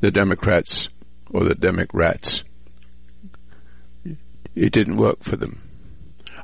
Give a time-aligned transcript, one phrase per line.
[0.00, 0.88] The Democrats
[1.30, 2.40] or the Democrats,
[4.54, 5.67] it didn't work for them.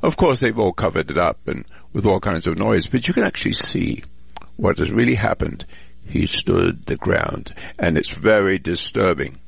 [0.05, 3.13] Of course, they've all covered it up and with all kinds of noise, but you
[3.13, 4.03] can actually see
[4.55, 5.65] what has really happened.
[6.05, 9.39] He stood the ground, and it's very disturbing.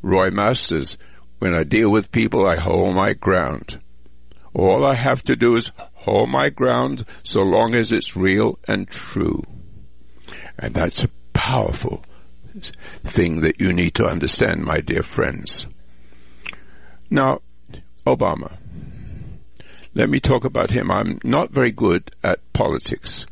[0.00, 0.96] Roy Masters,
[1.38, 3.78] when I deal with people, I hold my ground.
[4.54, 8.88] All I have to do is hold my ground so long as it's real and
[8.88, 9.42] true.
[10.58, 12.02] And that's a powerful
[13.04, 15.66] thing that you need to understand, my dear friends.
[17.10, 17.40] Now,
[18.06, 18.56] Obama.
[19.96, 20.90] Let me talk about him.
[20.90, 23.24] I'm not very good at politics,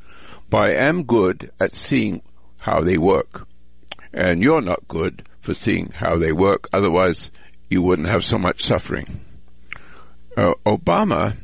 [0.48, 2.22] but I am good at seeing
[2.58, 3.46] how they work.
[4.14, 7.30] And you're not good for seeing how they work, otherwise
[7.68, 9.20] you wouldn't have so much suffering.
[10.38, 11.36] Uh, Obama,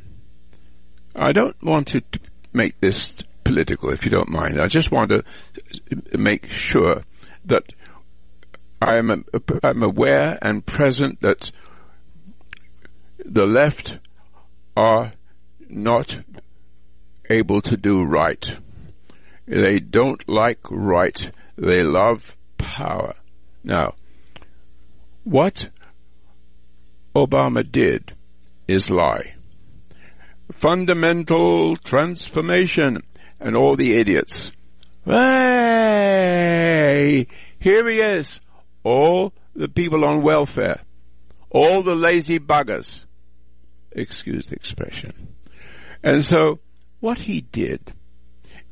[1.15, 2.01] I don't want to
[2.55, 3.13] make this
[3.45, 4.59] political, if you don't mind.
[4.59, 5.23] I just want to
[6.17, 7.03] make sure
[7.45, 7.65] that
[8.81, 9.27] I am
[9.63, 11.51] I'm aware and present that
[13.23, 13.99] the left
[14.77, 15.13] are
[15.69, 16.21] not
[17.29, 18.57] able to do right.
[19.47, 21.33] They don't like right.
[21.57, 23.15] They love power.
[23.65, 23.95] Now,
[25.25, 25.69] what
[27.15, 28.13] Obama did
[28.69, 29.35] is lie.
[30.53, 33.03] Fundamental transformation
[33.41, 34.51] and all the idiots.
[35.05, 36.47] Hey,
[37.59, 38.41] here he is.
[38.85, 40.83] All the people on welfare.
[41.51, 43.01] All the lazy buggers
[43.93, 45.35] excuse the expression.
[46.03, 46.61] And so,
[47.01, 47.93] what he did,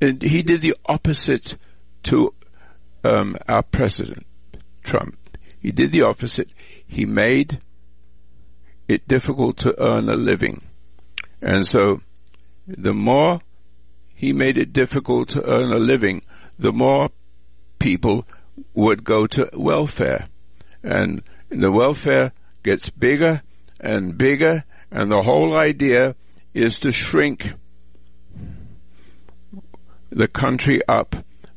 [0.00, 1.56] and he did the opposite
[2.04, 2.34] to
[3.04, 4.26] um, our president,
[4.82, 5.16] Trump.
[5.60, 6.48] He did the opposite.
[6.86, 7.60] He made
[8.86, 10.62] it difficult to earn a living.
[11.42, 12.00] And so,
[12.66, 13.40] the more
[14.14, 16.22] he made it difficult to earn a living,
[16.58, 17.10] the more
[17.78, 18.26] people
[18.74, 20.28] would go to welfare.
[20.82, 23.42] And the welfare gets bigger
[23.80, 26.14] and bigger and the whole idea
[26.54, 27.52] is to shrink
[30.10, 31.14] the country up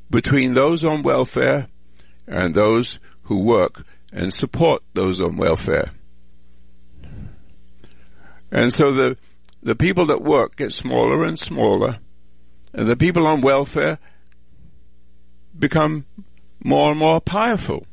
[0.10, 1.68] between those on welfare
[2.28, 5.92] and those who work and support those on welfare.
[8.52, 9.16] And so the,
[9.64, 12.00] the people that work get smaller and smaller,
[12.74, 13.98] and the people on welfare
[15.58, 16.06] become
[16.64, 17.86] more and more powerful.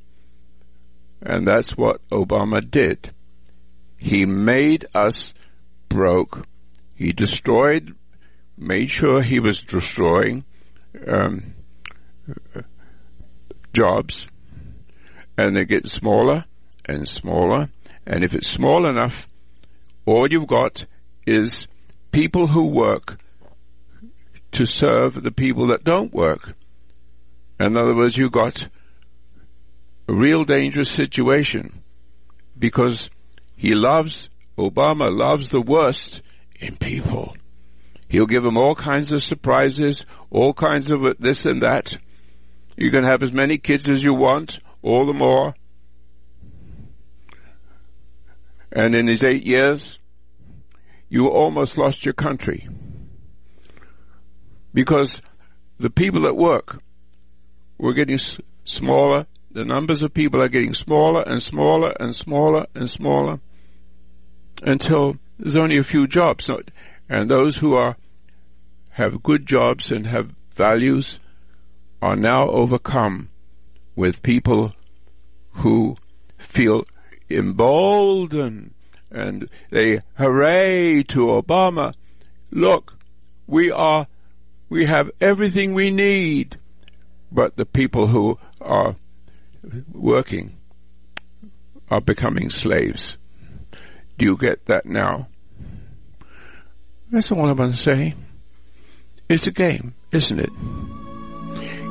[1.22, 3.12] And that's what Obama did.
[3.98, 5.34] He made us
[5.88, 6.46] broke.
[6.94, 7.94] He destroyed,
[8.56, 10.44] made sure he was destroying
[11.06, 11.54] um,
[13.72, 14.26] jobs,
[15.36, 16.44] and they get smaller
[16.86, 17.68] and smaller.
[18.06, 19.28] And if it's small enough,
[20.06, 20.86] all you've got
[21.26, 21.66] is
[22.12, 23.20] people who work
[24.52, 26.54] to serve the people that don't work.
[27.60, 28.62] In other words, you've got
[30.08, 31.82] a real dangerous situation
[32.58, 33.10] because
[33.58, 36.22] he loves, Obama loves the worst
[36.60, 37.36] in people.
[38.08, 41.98] He'll give them all kinds of surprises, all kinds of this and that.
[42.76, 45.54] You can have as many kids as you want, all the more.
[48.70, 49.98] And in his eight years,
[51.08, 52.68] you almost lost your country.
[54.72, 55.20] Because
[55.80, 56.80] the people at work
[57.76, 58.20] were getting
[58.64, 63.40] smaller, the numbers of people are getting smaller and smaller and smaller and smaller
[64.62, 66.50] until there's only a few jobs.
[67.08, 67.96] And those who are
[68.90, 71.18] have good jobs and have values
[72.02, 73.28] are now overcome
[73.94, 74.72] with people
[75.52, 75.96] who
[76.38, 76.84] feel
[77.30, 78.74] emboldened
[79.10, 81.94] and they hooray to Obama.
[82.50, 82.94] Look,
[83.46, 84.06] we are,
[84.68, 86.58] we have everything we need.
[87.30, 88.96] But the people who are
[89.92, 90.56] working
[91.90, 93.17] are becoming slaves.
[94.18, 95.28] Do you get that now?
[97.10, 98.14] That's all I'm going to say.
[99.28, 100.50] It's a game, isn't it?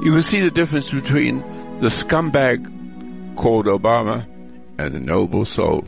[0.04, 1.40] You can see the difference between
[1.80, 4.28] the scumbag called Obama
[4.78, 5.86] and the noble soul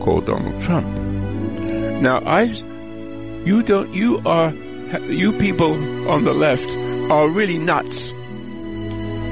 [0.00, 0.88] called Donald Trump.
[2.00, 2.42] Now, I,
[3.44, 6.68] you don't, you are, you people on the left
[7.10, 8.08] are really nuts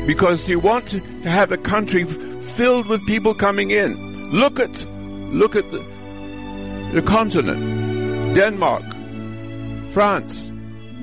[0.06, 2.04] because you want to have a country
[2.56, 4.30] filled with people coming in.
[4.30, 4.70] Look at,
[5.32, 5.78] look at the,
[6.92, 8.84] the continent, Denmark,
[9.92, 10.50] France,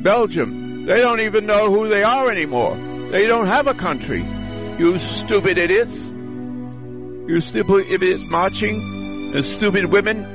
[0.01, 0.85] Belgium.
[0.85, 2.75] They don't even know who they are anymore.
[3.11, 4.23] They don't have a country.
[4.77, 5.93] You stupid idiots.
[5.93, 10.34] You stupid idiots marching and stupid women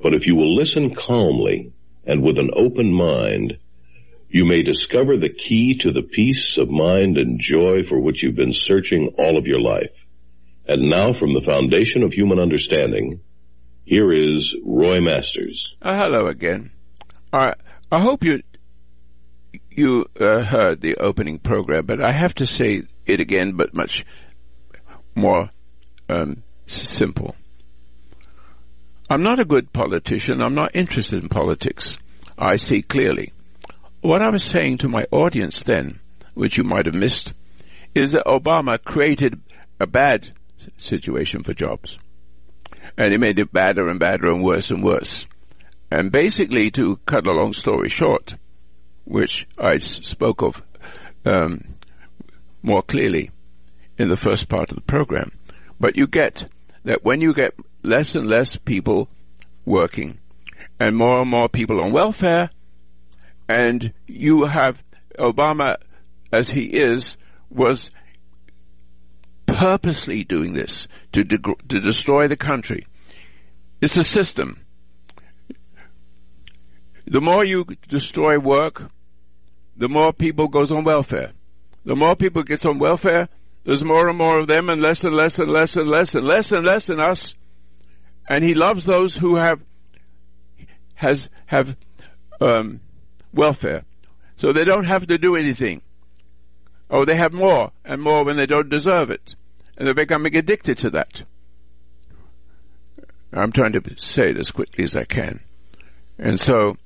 [0.00, 1.72] But if you will listen calmly
[2.04, 3.58] and with an open mind,
[4.28, 8.36] you may discover the key to the peace of mind and joy for which you've
[8.36, 9.90] been searching all of your life.
[10.66, 13.20] And now from the foundation of human understanding,
[13.84, 15.74] here is Roy Masters.
[15.80, 16.72] Uh, hello again.
[17.32, 17.54] I
[17.90, 18.42] I hope you
[19.70, 24.04] you uh, heard the opening program, but I have to say it again, but much
[25.14, 25.48] more
[26.10, 27.34] um, simple.
[29.10, 30.42] I'm not a good politician.
[30.42, 31.96] I'm not interested in politics.
[32.36, 33.32] I see clearly.
[34.02, 36.00] What I was saying to my audience then,
[36.34, 37.32] which you might have missed,
[37.94, 39.40] is that Obama created
[39.80, 40.32] a bad
[40.76, 41.96] situation for jobs.
[42.98, 45.24] And he made it badder and badder and worse and worse.
[45.90, 48.34] And basically, to cut a long story short,
[49.04, 50.60] which I spoke of
[51.24, 51.76] um,
[52.62, 53.30] more clearly
[53.96, 55.32] in the first part of the program,
[55.80, 56.44] but you get
[56.84, 59.08] that when you get less and less people
[59.64, 60.18] working
[60.80, 62.50] and more and more people on welfare,
[63.48, 64.76] and you have
[65.18, 65.76] Obama,
[66.32, 67.16] as he is,
[67.50, 67.90] was
[69.46, 72.86] purposely doing this to, to destroy the country.
[73.80, 74.64] It's a system.
[77.06, 78.90] The more you destroy work,
[79.76, 81.32] the more people goes on welfare.
[81.84, 83.28] The more people gets on welfare,
[83.64, 86.26] there's more and more of them and less and less and less and less and
[86.26, 87.34] less and less in us.
[88.28, 89.60] And he loves those who have
[90.94, 91.76] has have
[92.40, 92.80] um,
[93.32, 93.84] welfare,
[94.36, 95.82] so they don't have to do anything.
[96.90, 99.34] Oh, they have more and more when they don't deserve it,
[99.76, 101.22] and they're becoming addicted to that.
[103.32, 105.40] I'm trying to say it as quickly as I can.
[106.18, 106.76] And so,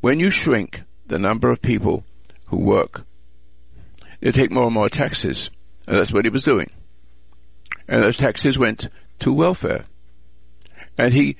[0.00, 2.04] when you shrink the number of people
[2.48, 3.04] who work
[4.24, 5.50] they take more and more taxes.
[5.86, 6.70] And that's what he was doing.
[7.86, 8.88] And those taxes went
[9.20, 9.84] to welfare.
[10.98, 11.36] And he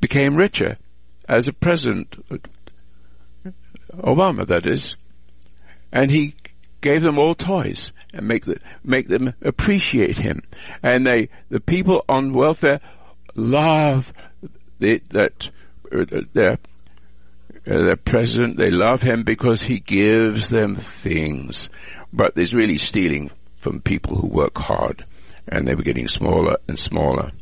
[0.00, 0.78] became richer
[1.28, 2.16] as a president,
[3.96, 4.96] Obama that is.
[5.92, 6.34] And he
[6.80, 10.42] gave them all toys and make the, make them appreciate him.
[10.82, 12.80] And they, the people on welfare
[13.34, 14.12] love
[14.78, 15.50] the, that,
[15.92, 16.58] uh, their
[17.66, 21.68] uh, the president, they love him because he gives them things.
[22.12, 25.04] But he's really stealing from people who work hard.
[25.50, 27.32] And they were getting smaller and smaller.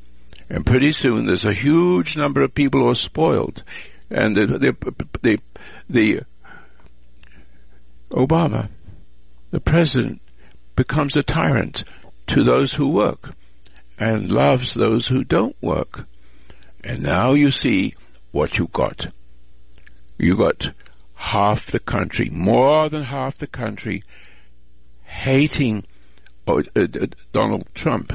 [0.50, 3.62] And pretty soon there's a huge number of people who are spoiled.
[4.10, 4.74] And the,
[5.22, 5.38] the,
[5.88, 6.22] the,
[8.10, 8.70] Obama,
[9.50, 10.22] the president,
[10.74, 11.84] becomes a tyrant
[12.28, 13.34] to those who work
[13.98, 16.06] and loves those who don't work.
[16.82, 17.94] And now you see
[18.32, 19.08] what you got
[20.18, 20.66] you got
[21.14, 24.02] half the country, more than half the country,
[25.04, 25.84] hating
[26.48, 26.86] Uh,
[27.32, 28.12] Donald Trump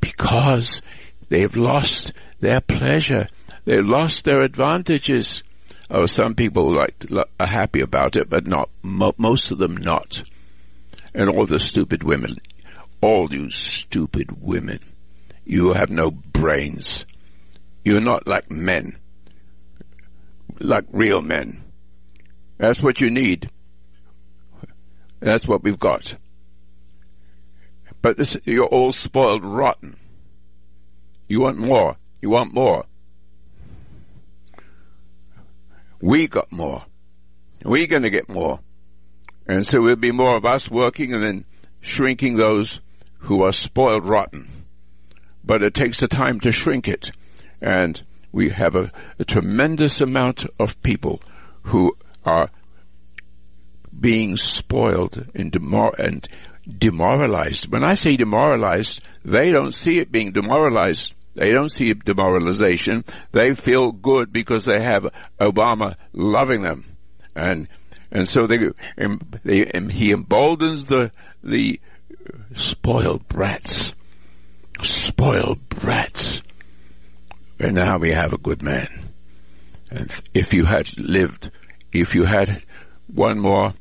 [0.00, 0.80] because
[1.28, 3.28] they've lost their pleasure.
[3.64, 5.42] They've lost their advantages.
[5.90, 7.04] Oh, some people like
[7.40, 10.22] are happy about it, but not most of them not.
[11.14, 12.36] And all the stupid women,
[13.00, 14.80] all you stupid women,
[15.44, 17.04] you have no brains.
[17.84, 18.98] You're not like men
[20.60, 21.64] like real men.
[22.58, 23.50] That's what you need.
[25.20, 26.14] That's what we've got.
[28.00, 29.96] But this, you're all spoiled rotten.
[31.28, 31.96] You want more.
[32.22, 32.84] You want more.
[36.00, 36.84] We got more.
[37.64, 38.60] We're going to get more.
[39.46, 41.44] And so there'll be more of us working and then
[41.80, 42.80] shrinking those
[43.20, 44.66] who are spoiled rotten.
[45.44, 47.10] But it takes the time to shrink it.
[47.60, 48.00] And
[48.30, 51.20] we have a, a tremendous amount of people
[51.62, 52.50] who are
[53.98, 56.28] being spoiled and, demor- and
[56.68, 57.70] demoralized.
[57.70, 61.12] When I say demoralized, they don't see it being demoralized.
[61.34, 63.04] They don't see demoralization.
[63.32, 65.06] They feel good because they have
[65.40, 66.84] Obama loving them,
[67.34, 67.68] and
[68.10, 68.58] and so they,
[69.44, 71.12] they he emboldens the
[71.44, 71.80] the
[72.54, 73.92] spoiled brats,
[74.82, 76.40] spoiled brats.
[77.60, 79.10] And now we have a good man.
[79.90, 81.50] And if you had lived,
[81.92, 82.62] if you had
[83.06, 83.74] one more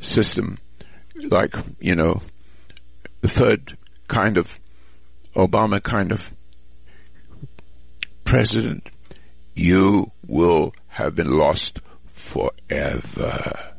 [0.00, 0.58] system,
[1.24, 2.22] like, you know,
[3.20, 3.76] the third
[4.08, 4.48] kind of
[5.34, 6.30] Obama kind of
[8.24, 8.88] president,
[9.54, 11.80] you will have been lost
[12.12, 13.74] forever.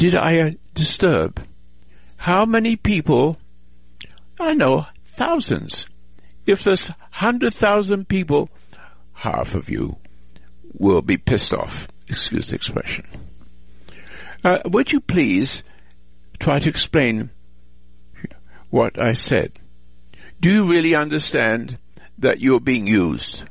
[0.00, 1.46] did I uh, disturb?
[2.16, 3.36] How many people?
[4.40, 5.84] I know thousands.
[6.46, 8.48] If there's hundred thousand people,
[9.12, 9.96] half of you
[10.72, 11.76] will be pissed off.
[12.08, 13.06] Excuse the expression.
[14.42, 15.62] Uh, would you please
[16.38, 17.28] try to explain
[18.70, 19.52] what I said?
[20.40, 21.76] Do you really understand
[22.18, 23.44] that you're being used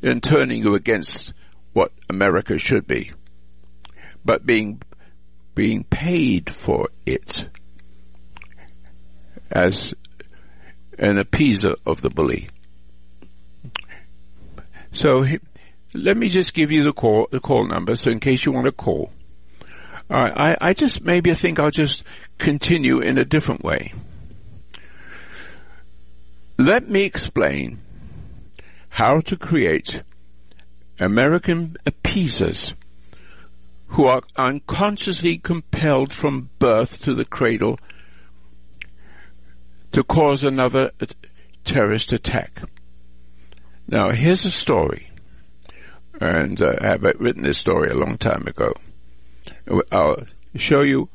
[0.00, 1.34] in turning you against
[1.74, 3.12] what America should be,
[4.24, 4.80] but being
[5.54, 7.48] being paid for it
[9.50, 9.94] as
[10.98, 12.48] an appeaser of the bully.
[14.92, 15.24] So
[15.94, 18.66] let me just give you the call the call number, so in case you want
[18.66, 19.10] to call.
[20.10, 22.02] I, I just maybe I think I'll just
[22.38, 23.94] continue in a different way.
[26.58, 27.80] Let me explain
[28.90, 30.02] how to create
[30.98, 32.74] American appeasers
[33.92, 37.78] who are unconsciously compelled from birth to the cradle
[39.92, 40.90] to cause another
[41.64, 42.62] terrorist attack.
[43.86, 45.10] Now, here's a story,
[46.18, 48.72] and uh, I have written this story a long time ago.
[49.90, 50.24] I'll
[50.56, 51.10] show you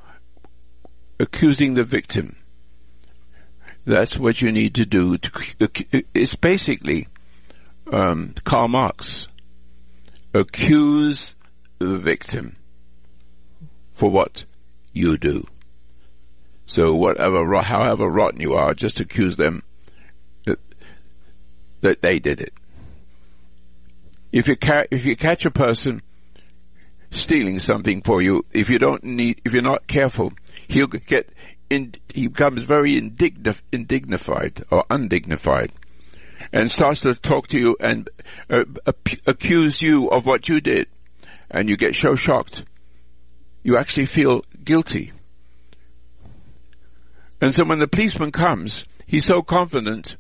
[1.20, 2.36] accusing the victim.
[3.86, 5.18] That's what you need to do.
[5.18, 7.08] To, it's basically
[7.92, 9.28] um, Karl Marx.
[10.36, 11.34] Accuse
[11.80, 12.58] the victim
[13.98, 14.46] for what
[14.94, 15.46] you do.
[16.68, 19.64] So whatever, however rotten you are, just accuse them
[20.46, 20.60] that,
[21.82, 22.54] that they did it.
[24.32, 26.02] If you ca- if you catch a person
[27.12, 30.34] stealing something for you, if you don't need, if you're not careful,
[30.68, 31.30] he'll get
[31.70, 35.72] in, he becomes very indignif- indignified or undignified
[36.52, 38.10] and starts to talk to you and
[38.50, 38.64] uh,
[39.26, 40.88] accuse you of what you did
[41.50, 42.64] and you get so shocked
[43.64, 45.12] you actually feel guilty.
[47.42, 50.16] And so when the policeman comes, he's so confident,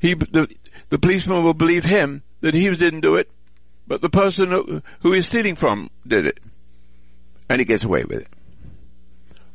[0.00, 0.48] he, the,
[0.90, 3.30] the policeman will believe him that he didn't do it,
[3.86, 6.38] but the person who, who he's stealing from did it.
[7.50, 8.28] And he gets away with it.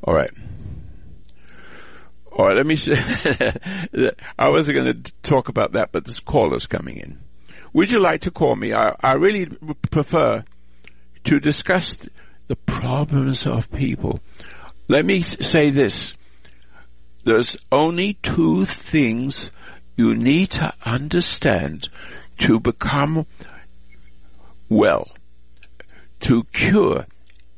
[0.06, 0.32] Alright.
[2.32, 2.78] Alright, let me,
[4.40, 7.20] I wasn't going to talk about that, but this caller's coming in.
[7.74, 8.74] Would you like to call me?
[8.74, 9.48] I, I really
[9.92, 10.44] prefer
[11.26, 11.96] to discuss
[12.54, 14.20] the problems of people.
[14.88, 16.14] Let me say this.
[17.24, 19.50] There's only two things
[19.98, 21.90] you need to understand
[22.40, 23.26] to become
[24.70, 25.08] well,
[26.22, 27.08] to cure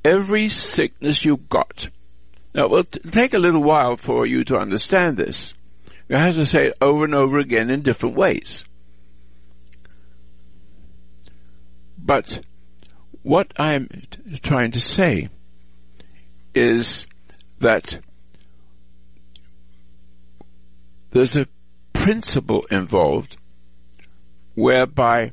[0.05, 1.89] every sickness you've got.
[2.53, 5.53] Now, it will t- take a little while for you to understand this.
[6.07, 8.63] You have to say it over and over again in different ways.
[11.97, 12.39] But
[13.25, 15.29] what I'm t- trying to say
[16.53, 17.07] is
[17.59, 17.97] that
[21.11, 21.47] there's a
[21.91, 23.35] principle involved
[24.53, 25.31] whereby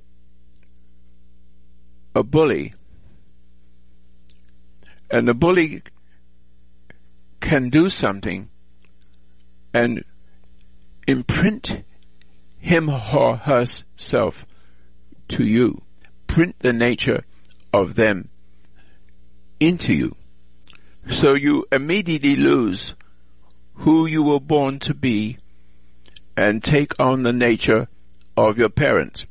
[2.14, 2.72] a bully
[5.10, 5.82] and the bully
[7.42, 8.48] can do something
[9.74, 10.02] and
[11.06, 11.84] imprint
[12.58, 14.46] him or herself
[15.28, 15.82] to you,
[16.26, 17.24] print the nature
[17.72, 18.28] of them
[19.60, 20.14] into you.
[21.08, 22.94] So you immediately lose
[23.74, 25.38] who you were born to be
[26.36, 27.88] and take on the nature
[28.36, 29.24] of your parents.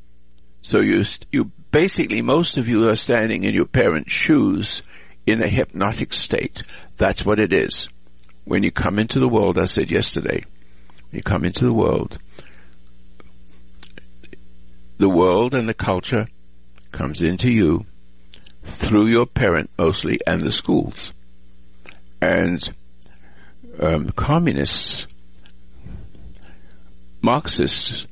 [0.62, 4.82] So you, you basically, most of you are standing in your parents' shoes
[5.26, 6.64] in a hypnotic state.
[6.98, 7.88] That's what it is.
[8.44, 10.44] When you come into the world, I said yesterday,
[11.12, 12.18] you come into the world,
[14.98, 16.28] the world and the culture
[16.92, 17.86] comes into you
[18.64, 21.12] through your parent mostly and the schools.
[22.22, 22.62] And
[23.80, 25.08] um, communists,
[27.22, 28.06] Marxists,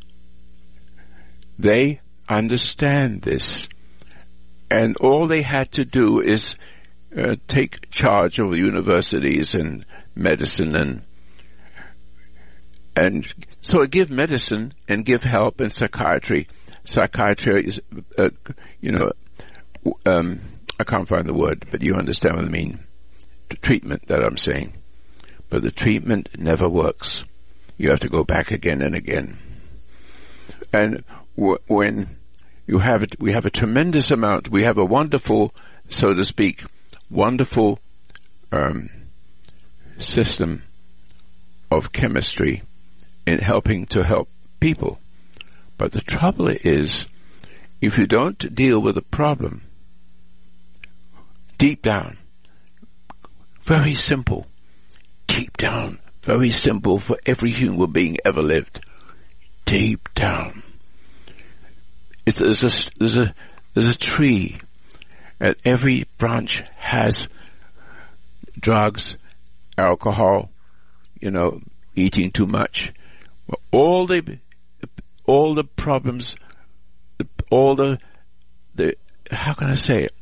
[1.58, 3.68] they understand this.
[4.72, 6.56] And all they had to do is
[7.18, 11.02] uh, take charge of the universities and medicine and
[12.96, 13.26] and
[13.62, 16.48] so give medicine and give help in psychiatry.
[16.84, 17.80] Psychiatry is,
[18.18, 18.30] uh,
[18.82, 19.12] you know,
[20.06, 20.42] um,
[20.80, 22.84] I can't find the word, but you understand what I mean.
[23.50, 24.74] The treatment that I'm saying.
[25.50, 27.24] But the treatment never works.
[27.78, 29.38] You have to go back again and again.
[30.72, 31.04] And
[31.36, 32.18] w- when
[32.68, 35.54] you have it, we have a tremendous amount, we have a wonderful,
[35.90, 36.64] so to speak,
[37.10, 37.80] wonderful
[38.52, 38.90] um,
[39.98, 40.64] system
[41.72, 42.64] of chemistry
[43.26, 44.30] in helping to help
[44.60, 45.00] people.
[45.78, 47.06] But the trouble is,
[47.82, 49.62] if you don't deal with the problem
[51.60, 52.18] deep down,
[53.64, 54.48] very simple,
[55.28, 58.84] deep down, very simple for every human being ever lived,
[59.66, 60.64] deep down.
[62.26, 63.36] There's a, there's a,
[63.74, 64.60] there's a tree
[65.40, 67.28] and every branch has
[68.60, 69.18] drugs,
[69.78, 70.50] alcohol,
[71.20, 71.60] you know,
[71.96, 72.94] eating too much.
[73.72, 74.40] All the,
[75.26, 76.36] all the problems,
[77.50, 77.98] all the,
[78.76, 78.96] the,
[79.30, 80.14] how can I say it?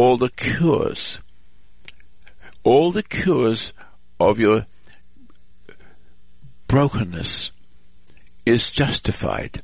[0.00, 1.18] All the cures,
[2.64, 3.74] all the cures
[4.18, 4.64] of your
[6.68, 7.50] brokenness
[8.46, 9.62] is justified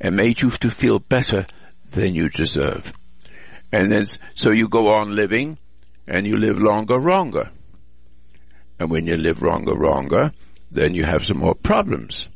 [0.00, 1.46] and made you to feel better
[1.92, 2.92] than you deserve.
[3.70, 5.56] And then, so you go on living
[6.08, 7.52] and you live longer, longer.
[8.80, 10.32] And when you live longer, longer,
[10.68, 12.26] then you have some more problems.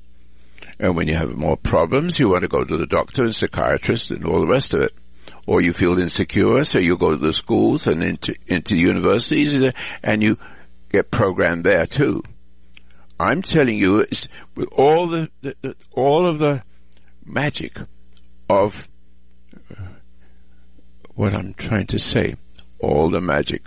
[0.78, 4.12] And when you have more problems, you want to go to the doctor and psychiatrist
[4.12, 4.92] and all the rest of it.
[5.46, 9.72] Or you feel insecure, so you go to the schools and into, into universities
[10.02, 10.36] and you
[10.90, 12.22] get programmed there too.
[13.18, 14.04] I'm telling you,
[14.54, 16.62] with all the, the, the, all of the
[17.24, 17.78] magic
[18.48, 18.74] of
[19.70, 19.74] uh,
[21.14, 22.36] what I'm trying to say.
[22.78, 23.66] All the magic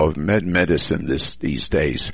[0.00, 2.10] of med medicine this, these days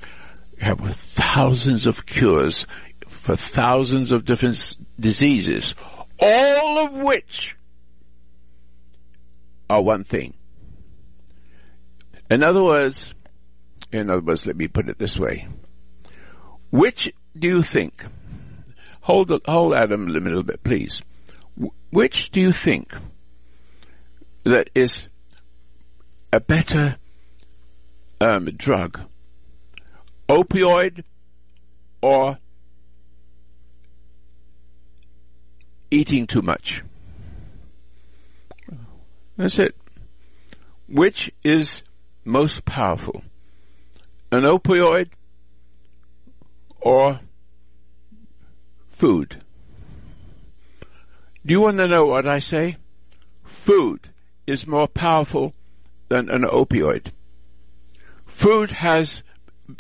[0.60, 2.66] have thousands of cures
[3.08, 4.58] for thousands of different
[5.00, 5.74] diseases,
[6.20, 7.56] all of which
[9.68, 10.34] are one thing.
[12.30, 13.12] In other words,
[13.92, 15.48] in other words, let me put it this way.
[16.70, 18.04] Which do you think?
[19.00, 21.00] Hold, hold Adam a little bit, please.
[21.90, 22.92] Which do you think
[24.44, 25.06] that is
[26.32, 26.96] a better
[28.20, 29.00] um, drug,
[30.28, 31.04] opioid
[32.02, 32.38] or
[35.90, 36.82] eating too much.
[39.38, 39.76] That's it.
[40.88, 41.82] Which is
[42.24, 43.22] most powerful?
[44.32, 45.10] An opioid
[46.80, 47.20] or
[48.88, 49.42] food?
[51.46, 52.76] Do you want to know what I say?
[53.44, 54.10] Food
[54.46, 55.54] is more powerful
[56.08, 57.12] than an opioid.
[58.26, 59.22] Food has
[59.66, 59.76] b-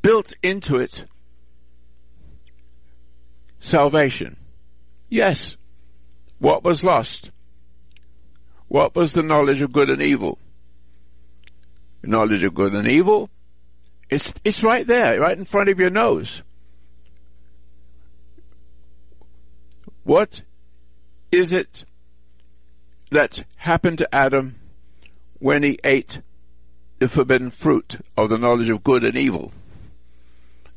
[0.00, 1.04] built into it
[3.60, 4.36] salvation.
[5.10, 5.54] Yes.
[6.38, 7.30] What was lost?
[8.72, 10.38] What was the knowledge of good and evil?
[12.00, 13.28] The knowledge of good and evil?
[14.08, 16.40] It's, it's right there, right in front of your nose.
[20.04, 20.40] What
[21.30, 21.84] is it
[23.10, 24.56] that happened to Adam
[25.38, 26.20] when he ate
[26.98, 29.52] the forbidden fruit of the knowledge of good and evil.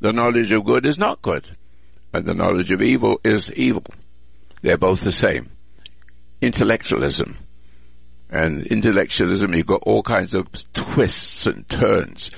[0.00, 1.56] The knowledge of good is not good,
[2.12, 3.84] and the knowledge of evil is evil.
[4.60, 5.48] They're both the same.
[6.42, 7.45] Intellectualism.
[8.28, 12.30] And intellectualism, you've got all kinds of twists and turns.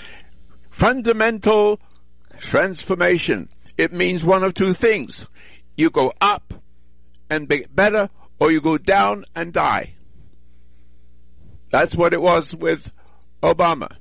[0.70, 1.81] Fundamental
[2.38, 3.48] transformation.
[3.77, 5.27] It means one of two things.
[5.77, 6.53] You go up
[7.31, 9.94] and get better, or you go down and die.
[11.70, 12.90] That's what it was with
[13.42, 13.96] Obama.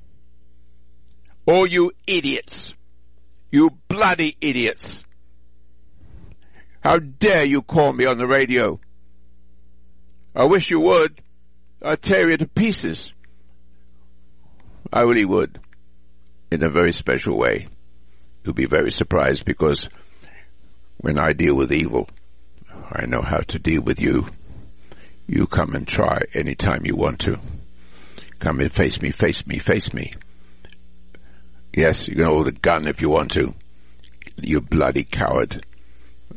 [1.46, 2.72] Oh, you idiots.
[3.50, 5.02] You bloody idiots.
[6.80, 8.80] How dare you call me on the radio?
[10.34, 11.20] I wish you would.
[11.82, 13.12] I'd tear you to pieces.
[14.92, 15.60] I really would.
[16.50, 17.68] In a very special way.
[18.42, 19.88] You'll be very surprised because
[20.96, 22.08] when I deal with evil,
[22.90, 24.26] I know how to deal with you.
[25.26, 27.38] you come and try anytime you want to.
[28.40, 30.14] Come and face me, face me, face me.
[31.72, 33.54] Yes, you can hold a gun if you want to.
[34.36, 35.64] You bloody coward.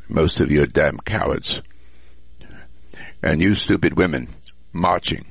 [0.10, 1.62] Most of you are damn cowards.
[3.24, 4.28] And you stupid women
[4.74, 5.26] marching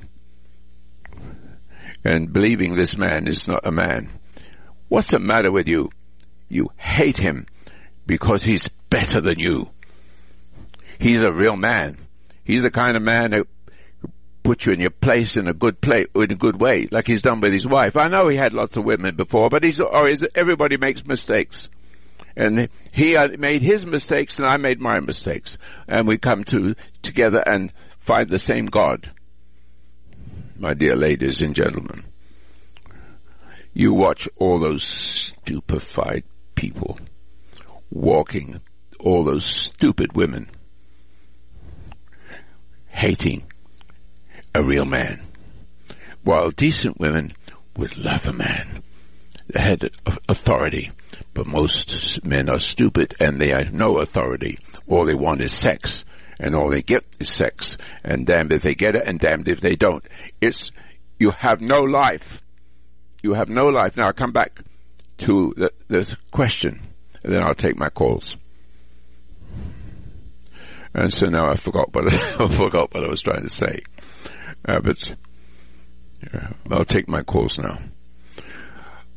[2.03, 4.09] and believing this man is not a man.
[4.87, 5.89] What's the matter with you?
[6.49, 7.45] You hate him
[8.05, 9.69] because he's better than you.
[10.99, 11.97] He's a real man.
[12.43, 13.45] He's the kind of man who
[14.43, 17.21] put you in your place in a good place, in a good way, like he's
[17.21, 17.95] done with his wife.
[17.95, 21.69] I know he had lots of women before, but he's, or he's, everybody makes mistakes.
[22.35, 25.57] And he made his mistakes and I made my mistakes.
[25.87, 29.11] And we come to, together and find the same God.
[30.61, 32.03] My dear ladies and gentlemen,
[33.73, 36.99] you watch all those stupefied people
[37.89, 38.61] walking,
[38.99, 40.51] all those stupid women
[42.89, 43.41] hating
[44.53, 45.21] a real man,
[46.23, 47.33] while decent women
[47.75, 48.83] would love a man
[49.47, 49.89] that had
[50.29, 50.91] authority.
[51.33, 54.59] But most men are stupid and they have no authority.
[54.87, 56.03] All they want is sex.
[56.41, 57.77] And all they get is sex.
[58.03, 60.03] And damned if they get it and damned if they don't.
[60.41, 60.71] It's,
[61.19, 62.41] you have no life.
[63.21, 63.95] You have no life.
[63.95, 64.59] Now I'll come back
[65.19, 66.87] to the, this question
[67.23, 68.35] and then I'll take my calls.
[70.93, 73.79] And so now I forgot what I forgot what I was trying to say.
[74.67, 75.15] Uh, but
[76.33, 77.79] yeah, I'll take my calls now.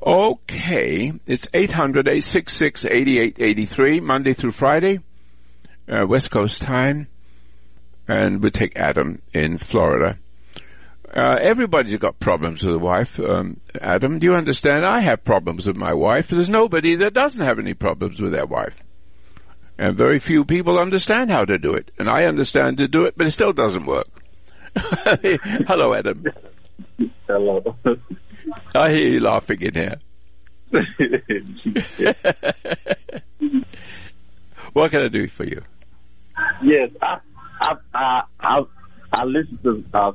[0.06, 5.00] Okay, it's 800-866-8883, Monday through Friday,
[5.88, 7.08] uh, West Coast time,
[8.08, 10.18] and we take Adam in Florida.
[11.16, 13.20] Uh, everybody's got problems with a wife.
[13.20, 14.84] Um, Adam, do you understand?
[14.84, 16.28] I have problems with my wife.
[16.28, 18.74] There's nobody that doesn't have any problems with their wife.
[19.78, 21.92] And very few people understand how to do it.
[21.98, 24.08] And I understand to do it, but it still doesn't work.
[24.74, 26.24] Hello, Adam.
[27.28, 27.76] Hello.
[28.74, 29.96] I hear you laughing in here.
[34.72, 35.62] what can I do for you?
[36.62, 37.20] Yes, I
[37.60, 38.60] I I I,
[39.12, 40.12] I listened to uh,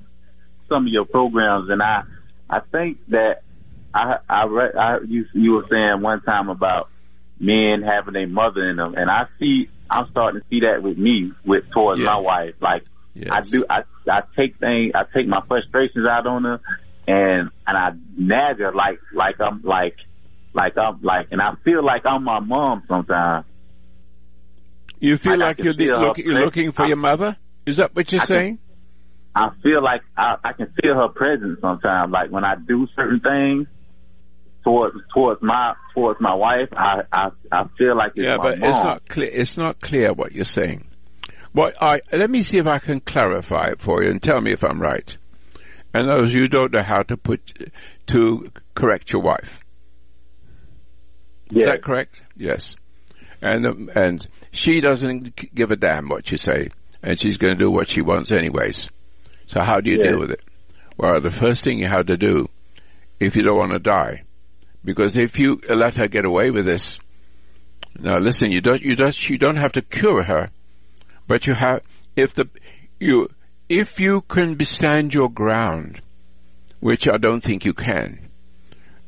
[0.67, 2.03] some of your programs, and I
[2.49, 3.43] I think that
[3.93, 6.89] I I read I you you were saying one time about
[7.39, 10.97] men having a mother in them, and I see I'm starting to see that with
[10.97, 12.05] me with towards yes.
[12.05, 12.55] my wife.
[12.59, 12.83] Like
[13.15, 13.29] yes.
[13.31, 16.59] I do, I I take things, I take my frustrations out on her,
[17.07, 19.95] and and I nag her like like I'm like
[20.53, 23.45] like I'm like, and I feel like I'm my mom sometimes.
[24.99, 27.37] You feel like, like you're, look, you're looking for I, your mother?
[27.65, 28.57] Is that what you're I saying?
[28.57, 28.69] Can,
[29.35, 32.11] I feel like I, I can feel her presence sometimes.
[32.11, 33.67] Like when I do certain things
[34.63, 38.69] towards towards my towards my wife, I I, I feel like it's yeah, but mom.
[38.69, 39.29] it's not clear.
[39.29, 40.87] It's not clear what you're saying.
[41.53, 44.51] Well, I let me see if I can clarify it for you and tell me
[44.51, 45.15] if I'm right.
[45.93, 47.71] And those you don't know how to put
[48.07, 49.59] to correct your wife.
[51.49, 51.63] Yes.
[51.63, 52.15] Is that correct?
[52.35, 52.75] Yes.
[53.41, 56.69] And um, and she doesn't give a damn what you say,
[57.01, 58.87] and she's going to do what she wants anyways.
[59.47, 60.11] So how do you yes.
[60.11, 60.41] deal with it?
[60.97, 62.49] Well, the first thing you have to do,
[63.19, 64.23] if you don't want to die,
[64.83, 66.97] because if you let her get away with this,
[67.97, 70.51] now listen, you don't you don't you don't have to cure her,
[71.27, 71.81] but you have
[72.15, 72.45] if the
[72.99, 73.29] you
[73.69, 76.01] if you can stand your ground,
[76.79, 78.28] which I don't think you can,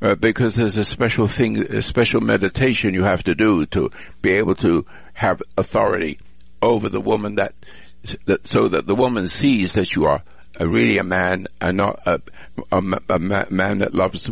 [0.01, 3.89] uh, because there's a special thing, a special meditation you have to do to
[4.21, 6.19] be able to have authority
[6.61, 7.53] over the woman that,
[8.25, 10.23] that so that the woman sees that you are
[10.59, 12.19] a, really a man and not a,
[12.71, 14.29] a, a man that loves,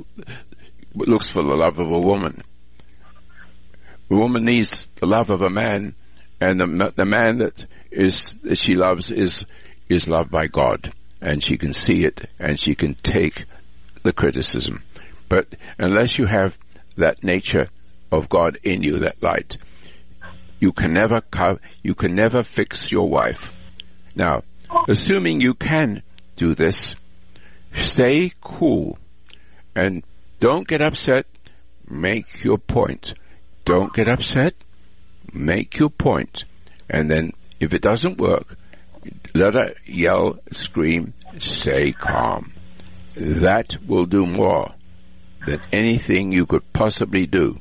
[0.95, 2.43] looks for the love of a woman.
[4.10, 5.93] The woman needs the love of a man,
[6.41, 9.45] and the the man that is that she loves is
[9.88, 13.45] is loved by God, and she can see it, and she can take
[14.01, 14.82] the criticism.
[15.30, 16.58] But unless you have
[16.98, 17.70] that nature
[18.12, 19.58] of God in you, that light,
[20.60, 23.52] you can never co- you can never fix your wife.
[24.15, 24.42] Now,
[24.88, 26.02] assuming you can
[26.36, 26.96] do this,
[27.74, 28.98] stay cool
[29.76, 30.04] and
[30.39, 31.26] don't get upset.
[31.88, 33.13] Make your point.
[33.65, 34.54] Don't get upset.
[35.34, 36.44] Make your point.
[36.89, 38.56] And then if it doesn't work,
[39.34, 42.54] let her yell, scream, stay calm.
[43.15, 44.74] That will do more
[45.45, 47.58] than anything you could possibly do.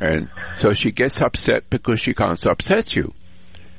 [0.00, 3.14] And so she gets upset because she can't upset you.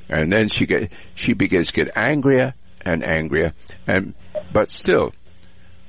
[0.08, 3.52] And then she get she begins to get angrier and angrier.
[3.86, 4.14] And
[4.52, 5.12] but still,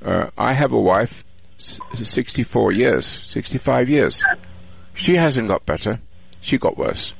[0.04, 1.24] uh, I have a wife,
[1.58, 4.20] 64 years, 65 years.
[4.94, 6.00] She hasn't got better.
[6.42, 7.12] She got worse.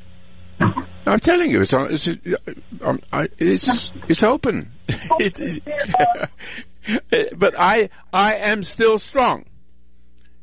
[1.07, 2.07] I'm telling you, it's on, it's
[2.83, 3.01] um,
[3.39, 4.73] it's it's open.
[4.89, 9.47] it, it, but I I am still strong.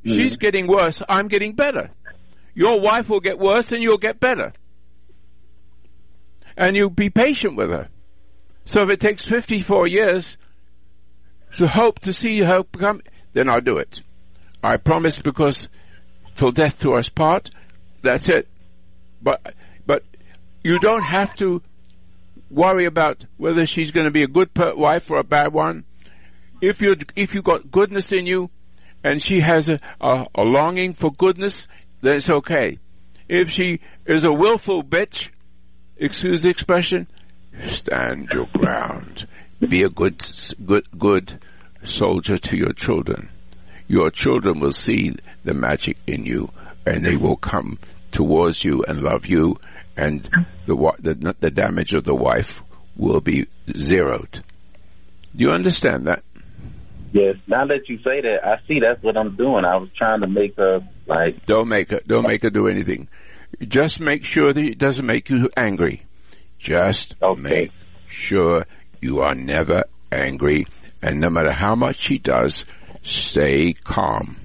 [0.08, 0.16] Mm.
[0.16, 1.02] She's getting worse.
[1.08, 1.92] I'm getting better.
[2.54, 4.54] Your wife will get worse, and you'll get better.
[6.56, 7.90] And you be patient with her.
[8.66, 10.38] So if it takes 54 years
[11.58, 13.02] to hope to see her become,
[13.34, 14.00] then I'll do it.
[14.64, 15.68] I promise because
[16.36, 17.50] till death do us part.
[18.02, 18.48] That's it.
[19.22, 19.54] But
[19.86, 20.04] but
[20.64, 21.62] you don't have to
[22.50, 25.84] worry about whether she's going to be a good wife or a bad one.
[26.62, 28.50] If you if you got goodness in you,
[29.04, 31.68] and she has a, a, a longing for goodness,
[32.02, 32.80] then it's okay.
[33.30, 35.28] If she is a willful bitch,
[35.98, 37.08] excuse the expression,
[37.72, 39.28] stand your ground.
[39.60, 40.22] Be a good
[40.66, 41.40] good good
[41.84, 43.30] soldier to your children.
[43.88, 46.52] Your children will see the magic in you,
[46.86, 47.80] and they will come
[48.12, 49.60] towards you and love you,
[49.96, 50.30] and
[50.68, 52.62] the, the, the damage of the wife
[52.96, 54.44] will be zeroed.
[55.36, 56.24] Do you understand that?
[57.14, 57.36] Yes.
[57.48, 59.66] Now that you say that, I see that's what I'm doing.
[59.66, 61.46] I was trying to make her like.
[61.46, 62.02] Don't make her.
[62.06, 63.08] Don't make her do anything.
[63.68, 66.06] Just make sure that it doesn't make you angry.
[66.60, 67.42] Just okay.
[67.42, 67.72] make
[68.08, 68.66] sure
[69.02, 70.66] you are never angry,
[71.02, 72.66] and no matter how much she does,
[73.04, 74.38] stay calm.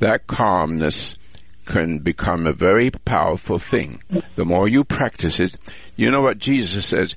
[0.00, 1.16] That calmness
[1.64, 4.00] can become a very powerful thing.
[4.36, 5.56] The more you practice it,
[5.96, 7.14] you know what Jesus says?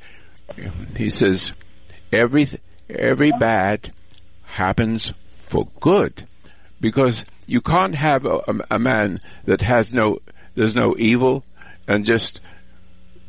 [0.95, 1.52] He says,
[2.12, 3.93] every, every bad
[4.50, 5.14] happens
[5.48, 6.28] for good.
[6.82, 8.40] Because you can't have a,
[8.72, 10.20] a man that has no,
[10.56, 11.44] there's no evil
[11.88, 12.42] and just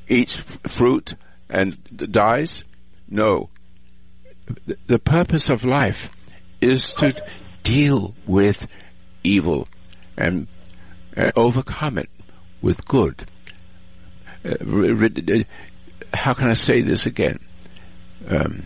[0.09, 1.15] eats fruit
[1.49, 1.77] and
[2.11, 2.65] dies.
[3.09, 3.51] No.
[4.87, 6.09] The, purpose of life
[6.61, 7.15] is to
[7.63, 8.67] deal with
[9.23, 9.69] evil
[10.17, 10.49] and
[11.37, 12.11] overcome it
[12.61, 13.29] with good.
[14.45, 14.55] Uh,
[16.13, 17.39] how can I say this again?
[18.27, 18.65] Um,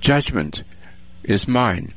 [0.00, 0.62] judgment
[1.24, 1.94] is mine,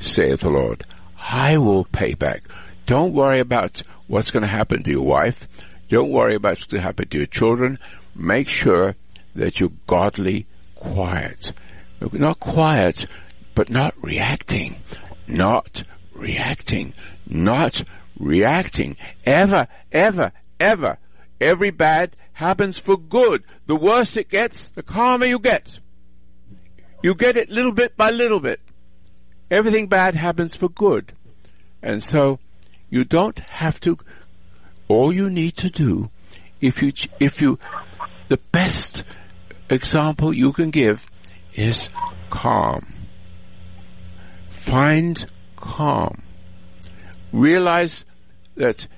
[0.00, 0.84] saith the Lord.
[1.18, 2.42] I will pay back.
[2.86, 5.48] Don't worry about what's going to happen to your wife.
[5.88, 7.78] Don't worry about what's going to happen to your children.
[8.14, 8.94] Make sure
[9.34, 11.52] that you're godly quiet.
[12.00, 13.06] Not quiet,
[13.54, 14.76] but not reacting.
[15.26, 16.94] Not reacting.
[17.26, 17.82] Not
[18.18, 18.96] reacting.
[19.24, 20.98] Ever, ever, ever.
[21.40, 23.42] Every bad happens for good.
[23.66, 25.78] The worse it gets, the calmer you get.
[27.02, 28.60] You get it little bit by little bit.
[29.50, 31.12] Everything bad happens for good.
[31.82, 32.38] And so
[32.90, 33.98] you don't have to,
[34.88, 36.10] all you need to do,
[36.60, 37.58] if you, if you,
[38.28, 39.04] the best
[39.70, 41.00] example you can give
[41.54, 41.88] is
[42.30, 43.08] calm.
[44.64, 46.22] Find calm.
[47.32, 48.04] Realize
[48.56, 48.88] that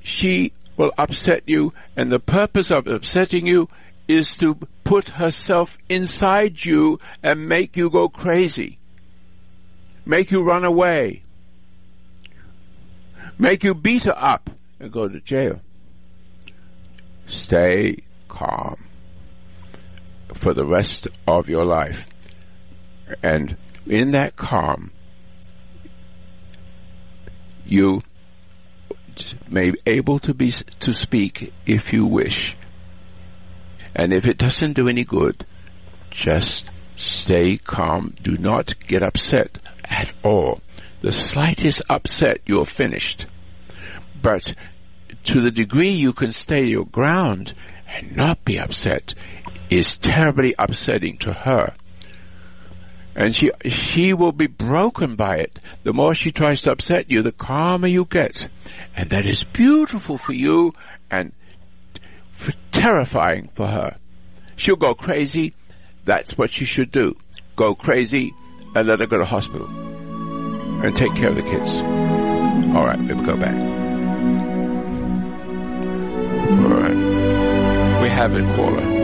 [0.00, 3.68] she will upset you and the purpose of upsetting you
[4.06, 8.78] is to put herself inside you and make you go crazy.
[10.04, 11.22] Make you run away.
[13.38, 15.60] Make you beat her up and go to jail.
[17.26, 18.86] Stay calm
[20.34, 22.06] for the rest of your life.
[23.22, 24.90] And in that calm,
[27.64, 28.02] you
[29.48, 32.56] may be able to be to speak if you wish.
[33.94, 35.46] And if it doesn't do any good,
[36.10, 36.64] just
[36.96, 38.14] stay calm.
[38.22, 40.60] Do not get upset at all.
[41.02, 43.26] The slightest upset, you're finished.
[44.20, 44.54] But
[45.24, 47.54] to the degree you can stay your ground
[47.86, 49.14] and not be upset
[49.70, 51.74] is terribly upsetting to her.
[53.16, 55.58] And she, she will be broken by it.
[55.84, 58.48] The more she tries to upset you, the calmer you get.
[58.96, 60.74] And that is beautiful for you
[61.10, 61.32] and
[62.72, 63.96] terrifying for her.
[64.56, 65.54] She'll go crazy.
[66.04, 67.14] That's what she should do.
[67.56, 68.34] Go crazy
[68.74, 69.68] and let her go to hospital.
[69.68, 71.76] And take care of the kids.
[71.76, 73.54] Alright, let me go back.
[76.64, 78.02] Alright.
[78.02, 79.03] We have it, caller.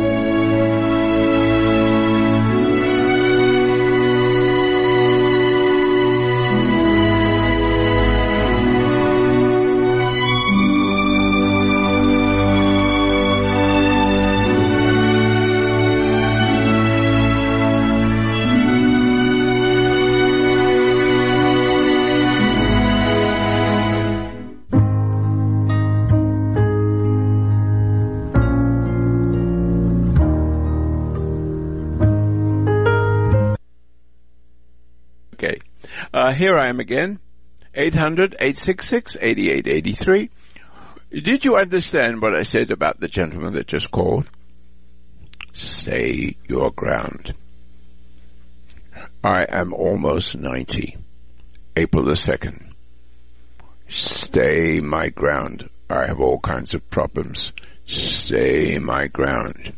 [36.12, 37.20] Uh, here I am again.
[37.76, 40.28] 800-866-8883.
[41.24, 44.28] Did you understand what I said about the gentleman that just called?
[45.54, 47.34] Stay your ground.
[49.22, 50.96] I am almost 90.
[51.76, 52.72] April the 2nd.
[53.88, 55.68] Stay my ground.
[55.88, 57.52] I have all kinds of problems.
[57.86, 59.72] Stay my ground.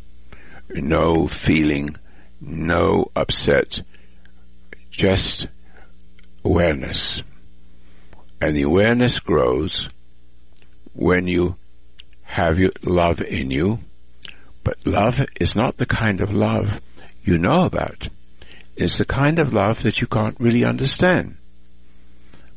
[0.69, 1.95] No feeling,
[2.39, 3.81] no upset,
[4.91, 5.47] just
[6.43, 7.21] awareness.
[8.41, 9.87] And the awareness grows
[10.93, 11.55] when you
[12.23, 13.79] have your love in you,
[14.63, 16.67] but love is not the kind of love
[17.23, 18.09] you know about.
[18.75, 21.37] It's the kind of love that you can't really understand.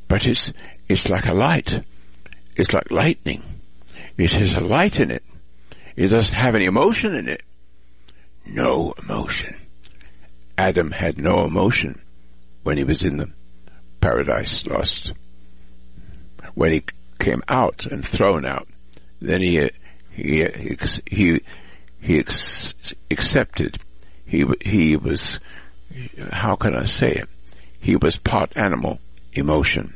[0.09, 0.51] But it's,
[0.89, 1.71] it's like a light.
[2.57, 3.43] It's like lightning.
[4.17, 5.23] It has a light in it.
[5.95, 7.43] It doesn't have any emotion in it.
[8.47, 9.57] No emotion.
[10.57, 12.01] Adam had no emotion
[12.63, 13.31] when he was in the
[14.07, 15.13] paradise lost.
[16.55, 16.85] When he
[17.19, 18.69] came out and thrown out,
[19.21, 19.69] then he
[20.13, 20.47] he
[21.07, 21.41] he
[22.01, 22.25] he
[23.11, 23.81] accepted.
[24.25, 25.41] He he was
[26.31, 27.29] how can I say it?
[27.81, 29.01] He was part animal,
[29.33, 29.95] emotion.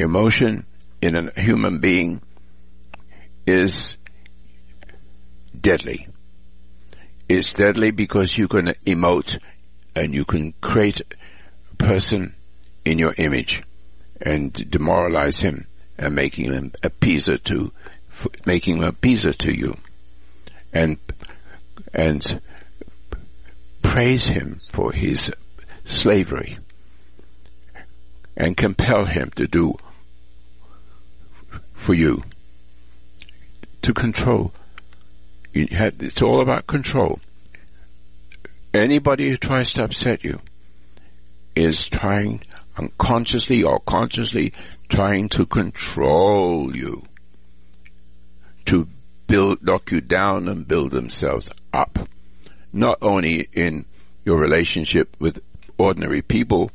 [0.00, 0.66] Emotion
[1.00, 2.20] in a human being
[3.46, 3.94] is
[5.58, 6.08] deadly.
[7.28, 9.38] It's deadly because you can emote
[9.94, 11.00] and you can create
[11.72, 12.34] a person
[12.84, 13.62] in your image
[14.20, 15.66] and demoralize him
[15.98, 17.72] and making him a pizza to,
[18.46, 18.92] making him a
[19.32, 19.76] to you.
[20.72, 20.98] And,
[21.92, 22.40] and
[23.82, 25.30] praise him for his
[25.84, 26.58] slavery
[28.36, 29.74] and compel him to do
[31.74, 32.22] for you
[33.82, 34.52] to control.
[35.52, 37.18] it's all about control.
[38.72, 40.40] Anybody who tries to upset you
[41.56, 42.42] is trying
[42.80, 44.52] unconsciously or consciously
[44.88, 47.04] trying to control you
[48.64, 48.88] to
[49.26, 52.08] build, knock you down and build themselves up
[52.72, 53.84] not only in
[54.24, 55.40] your relationship with
[55.78, 56.70] ordinary people,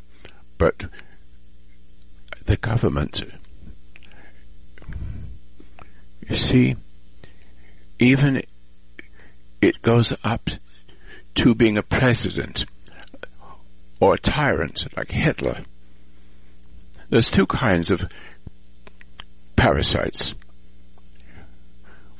[0.57, 0.75] but
[2.45, 3.21] the government.
[6.27, 6.75] You see,
[7.99, 8.43] even
[9.61, 10.49] it goes up
[11.35, 12.65] to being a president
[13.99, 15.63] or a tyrant like Hitler.
[17.09, 18.01] There's two kinds of
[19.55, 20.33] parasites.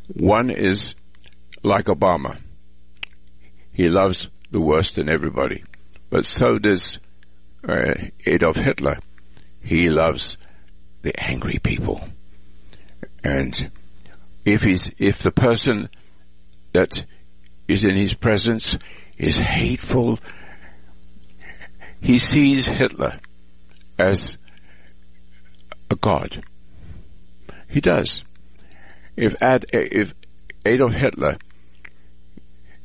[0.08, 0.96] One is
[1.64, 2.40] like Obama.
[3.72, 5.64] He loves the worst in everybody.
[6.10, 7.00] But so does
[7.68, 7.94] uh,
[8.26, 9.00] Adolf Hitler.
[9.62, 10.38] He loves
[11.02, 12.08] the angry people.
[13.24, 13.72] And
[14.46, 15.90] if he's, if the person
[16.74, 17.04] that
[17.68, 18.78] is in his presence
[19.18, 20.20] is hateful,
[22.02, 23.20] he sees Hitler
[23.98, 24.38] as
[25.90, 26.44] a god.
[27.70, 28.24] He does.
[29.16, 30.14] If Ad, if
[30.66, 31.38] Adolf Hitler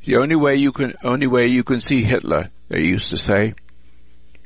[0.03, 3.53] the only way you can, only way you can see Hitler, they used to say,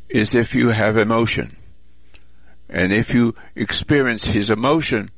[0.09, 1.55] is if you have emotion.
[2.69, 5.11] And if you experience his emotion,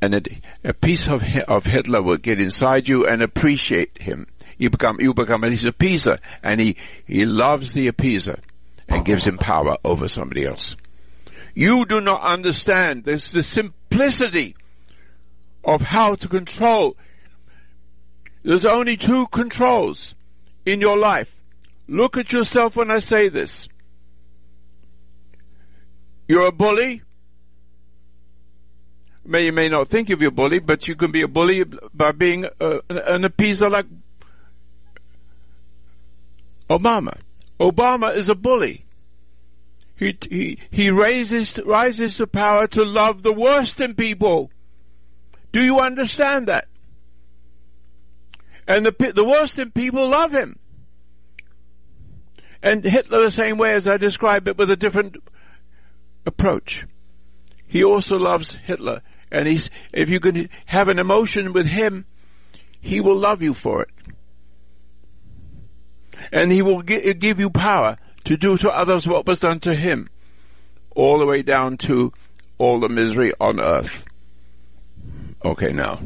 [0.00, 0.14] and
[0.64, 4.26] a, piece of, of Hitler will get inside you and appreciate him.
[4.56, 8.40] You become, you become, he's a appeaser, and he, he loves the appeaser,
[8.88, 10.76] and gives him power over somebody else.
[11.58, 13.02] You do not understand.
[13.04, 14.54] There's the simplicity
[15.64, 16.96] of how to control
[18.44, 20.14] there's only two controls
[20.64, 21.34] in your life.
[21.88, 23.68] Look at yourself when I say this.
[26.28, 27.02] You're a bully.
[29.24, 32.12] May you may not think of your bully, but you can be a bully by
[32.12, 33.86] being uh, a, an appeaser like
[36.70, 37.18] Obama.
[37.60, 38.84] Obama is a bully.
[39.98, 44.50] He, he, he raises, rises to power to love the worst in people.
[45.52, 46.68] Do you understand that?
[48.68, 50.56] And the, the worst in people love him.
[52.62, 55.16] And Hitler the same way as I describe it with a different
[56.26, 56.84] approach.
[57.66, 59.02] He also loves Hitler.
[59.32, 62.06] And he's, if you can have an emotion with him,
[62.80, 63.90] he will love you for it.
[66.32, 67.96] And he will give you power
[68.28, 70.08] to do to others what was done to him.
[70.94, 72.12] All the way down to
[72.58, 74.04] all the misery on earth.
[75.42, 76.00] Okay, now,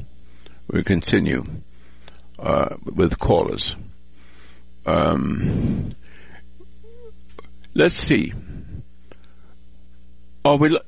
[0.68, 1.44] we continue
[2.38, 3.74] uh, with callers.
[4.86, 5.96] Um,
[7.74, 8.32] let's see.
[10.44, 10.78] Oh, we,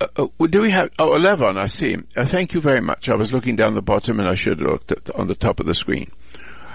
[0.00, 1.96] uh, uh, do we have, oh, 11, I see.
[2.16, 3.08] Uh, thank you very much.
[3.08, 5.60] I was looking down the bottom and I should have looked at, on the top
[5.60, 6.10] of the screen.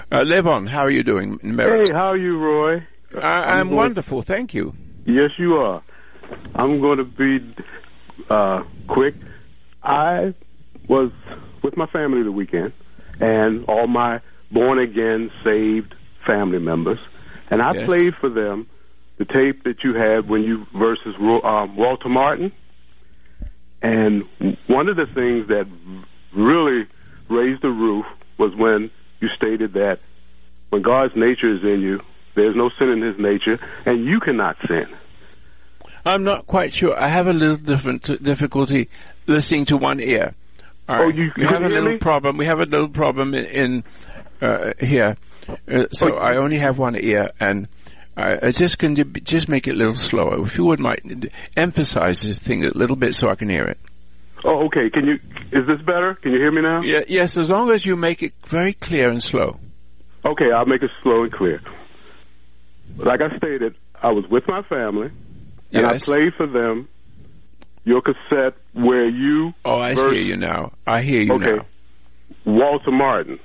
[0.09, 1.37] Uh, Levon, how are you doing?
[1.41, 2.87] Hey, how are you, Roy?
[3.21, 4.73] I, am wonderful, thank you.
[5.05, 5.83] Yes, you are.
[6.55, 7.55] I'm going to be
[8.29, 9.15] uh, quick.
[9.83, 10.33] I
[10.89, 11.11] was
[11.63, 12.73] with my family the weekend,
[13.19, 15.93] and all my born again, saved
[16.27, 16.99] family members,
[17.51, 17.85] and I Yes.
[17.85, 18.67] played for them
[19.17, 22.51] the tape that you had when you versus um, Walter Martin.
[23.81, 24.27] And
[24.67, 25.65] one of the things that
[26.35, 26.87] really
[27.29, 28.05] raised the roof
[28.37, 28.89] was when
[29.21, 29.99] you stated that
[30.69, 31.99] when God's nature is in you,
[32.35, 34.85] there's no sin in His nature, and you cannot sin.
[36.05, 36.95] I'm not quite sure.
[36.97, 38.89] I have a little different difficulty
[39.27, 40.35] listening to one ear.
[40.87, 41.15] All Oh, right.
[41.15, 41.97] you- we you have a little me?
[41.97, 42.37] problem.
[42.37, 43.83] We have a little problem in, in
[44.41, 45.15] uh, here.
[45.49, 47.67] Uh, so Oh, I only have one ear, and
[48.15, 50.45] I, I just can just make it a little slower.
[50.45, 53.79] If you would mind, emphasize this thing a little bit so I can hear it.
[54.43, 54.91] Oh, okay.
[54.91, 55.15] Can you?
[55.51, 56.15] Is this better?
[56.21, 56.81] Can you hear me now?
[56.83, 59.59] Yeah, yes, as long as you make it very clear and slow.
[60.23, 61.61] Okay, I'll make it slow and clear.
[62.97, 65.09] Like I stated, I was with my family,
[65.71, 66.87] and I played for them
[67.83, 70.71] your cassette where you Oh, I hear you now.
[70.87, 71.55] I hear you Okay.
[71.55, 71.65] now.
[72.45, 73.39] Walter Martin.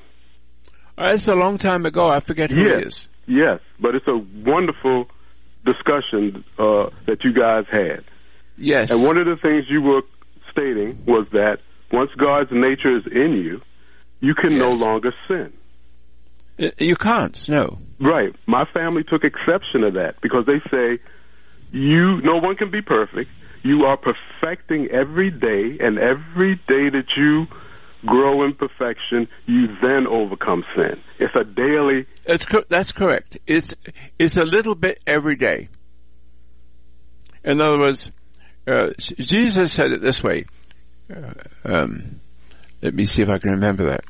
[0.97, 2.09] Uh, it's a long time ago.
[2.09, 2.81] I forget who Yes.
[2.81, 3.09] it is.
[3.27, 5.07] Yes, but it's a wonderful
[5.65, 8.05] discussion uh, that you guys had.
[8.57, 8.91] Yes.
[8.91, 10.03] And one of the things you were
[10.51, 11.59] stating was that
[11.93, 13.61] once God's nature is in you,
[14.21, 15.53] you can no longer sin.
[16.61, 17.49] Uh, you can't.
[17.49, 17.79] No.
[18.01, 18.35] Right.
[18.47, 21.03] My family took exception to that because they say
[21.73, 23.31] you no one can be perfect.
[23.63, 27.47] You are perfecting every day and every day that you
[28.07, 31.03] grow in perfection, you then overcome sin.
[31.19, 33.39] It's a daily That's co- that's correct.
[33.47, 33.75] It's
[34.19, 35.69] it's a little bit every day.
[37.45, 38.11] In other words,
[38.67, 40.45] uh, Jesus said it this way.
[41.15, 41.33] Uh,
[41.65, 42.21] um,
[42.83, 44.05] let me see if I can remember that.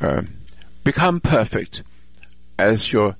[0.00, 0.41] Um,
[0.84, 1.82] become perfect
[2.58, 3.16] as your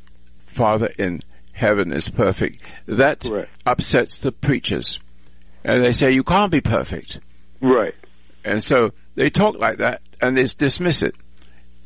[0.47, 1.21] Father in
[1.53, 2.63] heaven is perfect.
[2.87, 3.51] That Correct.
[3.65, 4.99] upsets the preachers,
[5.65, 7.19] and they say you can't be perfect.
[7.61, 7.95] right.
[8.45, 11.15] And so they talk like that and they dismiss it.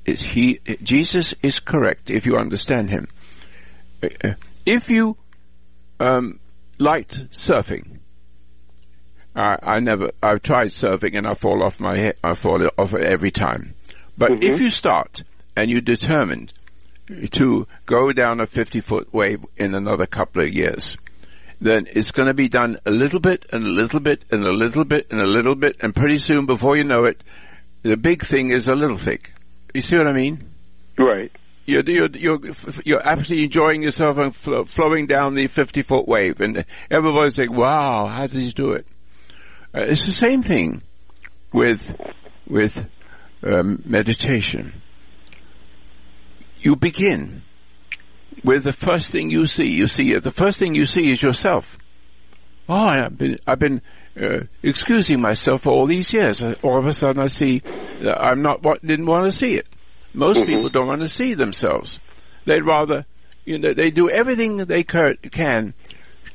[0.07, 3.09] It's he, Jesus is correct if you understand him.
[4.03, 4.31] Uh,
[4.65, 5.19] If you
[6.01, 6.41] um,
[6.79, 7.99] liked surfing,
[9.35, 12.95] I, I never, I've tried surfing and I fall off my head, I fall off
[12.95, 13.75] every time.
[14.17, 14.43] But Mhm.
[14.45, 15.23] if you start
[15.57, 16.53] and you're determined
[17.31, 20.97] to go down a 50 foot wave in another couple of years,
[21.61, 24.53] then it's going to be done a little bit and a little bit and a
[24.53, 27.23] little bit and a little bit, and pretty soon, before you know it,
[27.83, 29.21] the big thing is a little thing.
[29.73, 30.51] You see what I mean?
[30.99, 31.33] Right.
[31.67, 32.39] You're you're you're,
[32.85, 37.55] you're absolutely enjoying yourself and flo- flowing down the fifty foot wave, and everybody's saying,
[37.55, 38.87] "Wow, how did he do it?"
[39.75, 40.83] Uh, it's the same thing
[41.53, 41.81] with
[42.47, 42.87] with
[43.43, 44.81] um, meditation.
[46.67, 47.43] You begin
[48.43, 49.69] with the first thing you see.
[49.69, 50.19] You see.
[50.19, 51.79] The first thing you see is yourself.
[52.69, 53.83] Oh, I've been, I've been
[54.21, 56.43] uh, excusing myself for all these years.
[56.65, 59.69] All of a sudden, I see that I'm not what didn't want to see it.
[60.13, 60.47] Most Mhm.
[60.49, 62.01] people don't want to see themselves.
[62.47, 63.07] They'd rather,
[63.45, 65.73] you know, they do everything they cur- can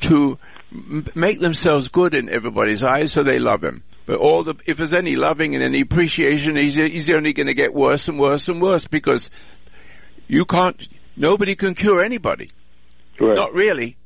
[0.07, 0.37] to
[0.71, 3.83] m- make themselves good in everybody's eyes, so they love him.
[4.05, 7.53] But all the, if there's any loving and any appreciation, he's, he's only going to
[7.53, 9.29] get worse and worse and worse because
[10.31, 10.81] you can't,
[11.17, 12.51] nobody can cure anybody.
[13.19, 13.35] Right.
[13.35, 13.97] Not really.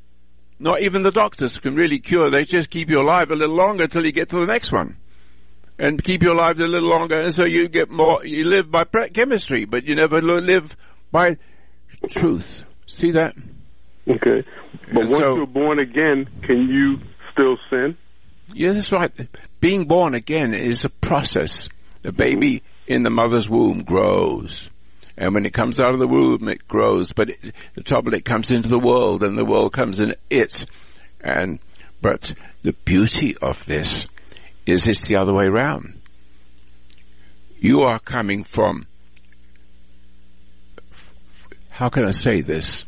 [0.58, 2.32] Not even the doctors can really cure.
[2.32, 4.98] They just keep you alive a little longer till you get to the next one.
[5.78, 8.86] And keep you alive a little longer, and so you get more, you live by
[8.86, 10.76] pre- chemistry, but you never live
[11.12, 11.38] by
[12.10, 12.64] truth.
[12.88, 13.34] See that?
[14.08, 14.42] Okay.
[14.94, 16.98] But And once so- you're born again, can you
[17.34, 17.98] still sin?
[18.54, 19.12] Yeah, that's right.
[19.60, 21.68] Being born again is a process.
[22.04, 24.70] The baby in the mother's womb grows.
[25.18, 27.14] And when it comes out of the womb, it grows.
[27.14, 30.66] But it, the trouble, it comes into the world, and the world comes in it.
[31.22, 31.60] And,
[32.02, 34.08] but the beauty of this
[34.66, 36.02] is it's the other way round.
[37.58, 38.88] You are coming from,
[41.70, 42.84] how can I say this?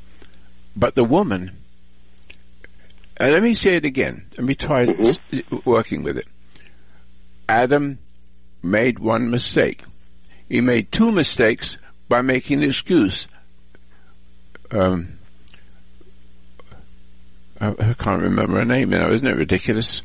[0.75, 1.63] But the woman,
[3.15, 4.27] and let me say it again.
[4.37, 5.01] Let me try mm-hmm.
[5.33, 6.27] s- working with it.
[7.49, 7.99] Adam
[8.61, 9.83] made one mistake.
[10.49, 11.77] He made two mistakes
[12.09, 13.27] by making an excuse.
[14.71, 15.19] Um,
[17.59, 19.11] I, I can't remember her name now.
[19.11, 20.01] Isn't it ridiculous?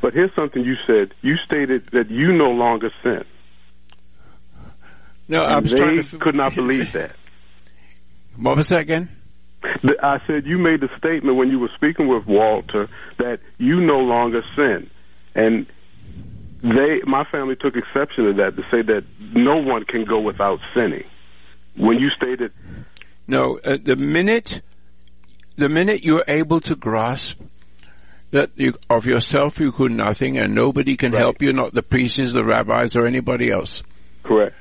[0.00, 1.14] But here's something you said.
[1.22, 3.24] You stated that you no longer sin.
[5.28, 6.18] No, I was they trying to.
[6.18, 7.14] could not believe that.
[8.36, 9.10] What was that again?
[10.02, 12.88] I said you made the statement when you were speaking with Walter
[13.18, 14.90] that you no longer sin,
[15.34, 15.66] and
[16.62, 20.58] they, my family, took exception to that to say that no one can go without
[20.74, 21.04] sinning.
[21.76, 22.52] When you stated,
[23.26, 24.62] No, uh, the minute,
[25.56, 27.36] the minute you're able to grasp
[28.32, 31.22] that you, of yourself you could nothing and nobody can Right.
[31.22, 33.82] help you, not the priests, the rabbis, or anybody else.
[34.22, 34.54] correct,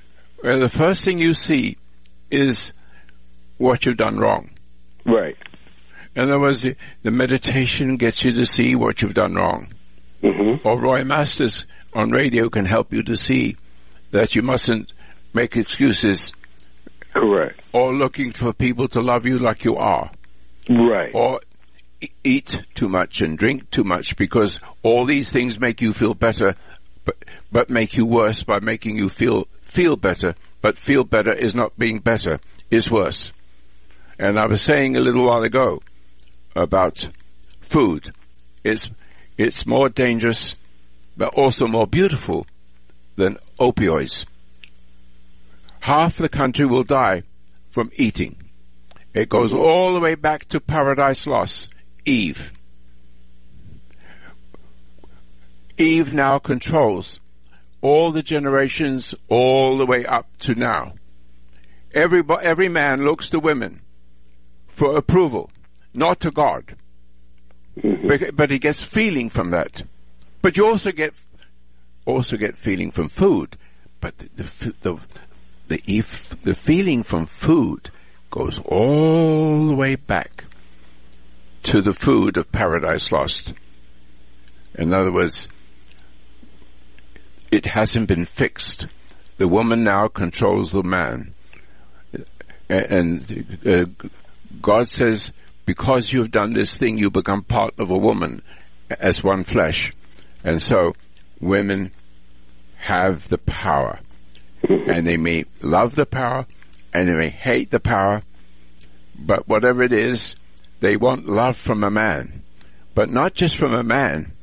[0.43, 1.77] Well, the first thing you see
[2.31, 2.71] is
[3.57, 4.51] what you've done wrong.
[5.05, 5.35] Right.
[6.15, 9.73] In other words, the, the meditation gets you to see what you've done wrong.
[10.23, 10.67] Mm-hmm.
[10.67, 13.55] Or Roy Masters on radio can help you to see
[14.11, 14.91] that you mustn't
[15.33, 16.33] make excuses
[17.13, 17.59] Correct.
[17.73, 20.11] or looking for people to love you like you are.
[20.69, 21.11] Right.
[21.13, 21.41] or
[22.23, 26.55] eat too much and drink too much because all these things make you feel better
[27.03, 27.15] but
[27.51, 31.77] but make you worse by making you feel feel better but feel better is not
[31.77, 32.39] being better
[32.71, 33.31] is worse
[34.17, 35.81] and i was saying a little while ago
[36.55, 37.09] about
[37.61, 38.13] food
[38.63, 38.89] it's
[39.37, 40.55] it's more dangerous
[41.19, 42.47] but also more beautiful
[43.15, 44.25] than opioids
[45.79, 47.21] half the country will die
[47.71, 48.35] from eating
[49.13, 51.69] it goes all the way back to Paradise Lost,
[52.05, 52.51] Eve.
[55.77, 57.19] Eve now controls
[57.81, 60.93] all the generations all the way up to now.
[61.93, 63.81] Every, every man looks to women
[64.67, 65.49] for approval,
[65.93, 66.75] not to God.
[67.77, 68.07] Mm-hmm.
[68.07, 69.81] Bec- But he gets feeling from that.
[70.41, 71.13] But you also get
[72.05, 73.57] also get feeling from food.
[73.99, 74.99] But the the the,
[75.67, 77.91] the, if, the feeling from food
[78.31, 80.45] goes all the way back
[81.63, 83.53] to the food of Paradise Lost.
[84.75, 85.47] In other words,
[87.51, 88.87] it hasn't been fixed.
[89.37, 91.33] The woman now controls the man.
[92.69, 93.85] And uh,
[94.61, 95.31] God says,
[95.65, 98.43] because you've done this thing, you become part of a woman
[98.89, 99.91] as one flesh.
[100.43, 100.93] And so,
[101.39, 101.91] women
[102.77, 103.99] have the power.
[104.67, 106.45] And they may love the power,
[106.93, 108.23] and they may hate the power,
[109.17, 110.35] but whatever it is,
[110.79, 112.43] they want love from a man.
[112.95, 114.33] But not just from a man,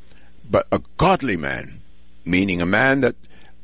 [0.49, 1.81] but a godly man,
[2.25, 3.17] meaning a man that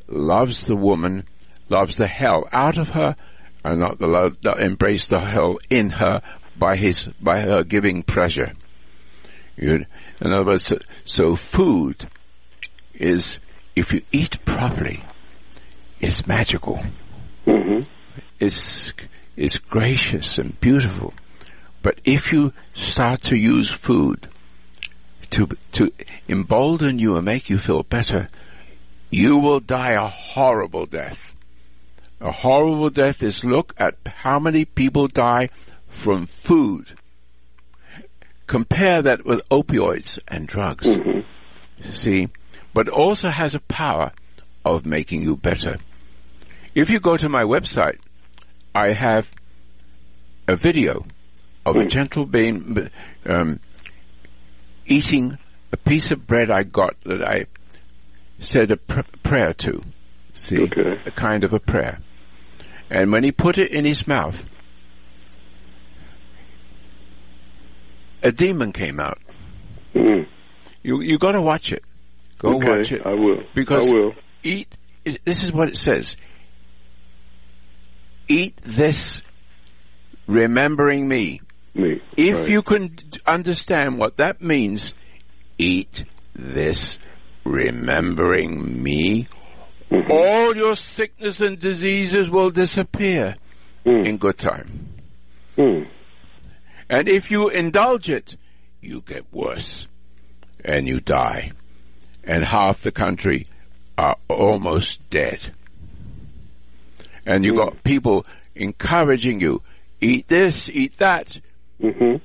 [0.08, 1.24] loves the woman,
[1.68, 3.16] loves the hell out of her,
[3.64, 6.20] and not the love, that embrace the hell in her
[6.58, 8.52] by his, by her giving pleasure.
[9.56, 9.86] In
[10.20, 12.08] other words, so, so food
[13.02, 13.38] is,
[13.74, 15.04] if you eat properly,
[16.00, 16.80] it's magical.
[17.46, 17.80] Mm-hmm.
[18.38, 18.92] Is
[19.36, 21.14] is gracious and beautiful.
[21.82, 24.28] But if you start to use food
[25.30, 25.92] to to
[26.28, 28.28] embolden you and make you feel better,
[29.10, 31.18] you will die a horrible death.
[32.20, 35.48] A horrible death is look at how many people die
[35.88, 36.96] from food.
[38.46, 40.88] Compare that with opioids and drugs.
[41.92, 42.28] See?
[42.74, 44.12] But also has a power
[44.64, 45.78] of making you better.
[46.74, 47.98] If you go to my website,
[48.74, 49.28] I have
[50.48, 51.04] a video
[51.66, 52.88] of a gentle being
[53.26, 53.60] um,
[54.86, 55.38] eating
[55.70, 57.46] a piece of bread I got that I
[58.40, 59.82] said a pr- prayer to.
[60.34, 61.00] See, Okay.
[61.06, 61.98] a kind of a prayer.
[62.90, 64.42] And when he put it in his mouth,
[68.22, 69.18] a demon came out.
[69.94, 70.26] Mm.
[70.82, 71.84] You you got to watch it.
[72.42, 72.68] Go okay.
[72.68, 73.42] watch it I will.
[73.54, 74.12] because I will.
[74.42, 74.68] eat.
[75.04, 76.16] This is what it says.
[78.28, 79.22] Eat this,
[80.26, 81.40] remembering me.
[81.74, 82.00] Me.
[82.16, 82.48] If Right.
[82.48, 84.92] you can understand what that means,
[85.58, 86.98] eat this,
[87.44, 89.26] remembering me.
[89.90, 90.10] Mhm.
[90.10, 93.36] All your sickness and diseases will disappear
[93.84, 94.06] Mm.
[94.06, 94.88] in good time.
[95.58, 95.88] Mm.
[96.88, 98.36] And if you indulge it,
[98.80, 99.86] you get worse.
[100.64, 101.52] And you die.
[102.24, 103.46] And half the country
[103.98, 105.40] are almost dead.
[107.26, 109.62] And you got people encouraging you,
[110.00, 111.40] eat this, eat that,
[111.80, 112.20] Mhm.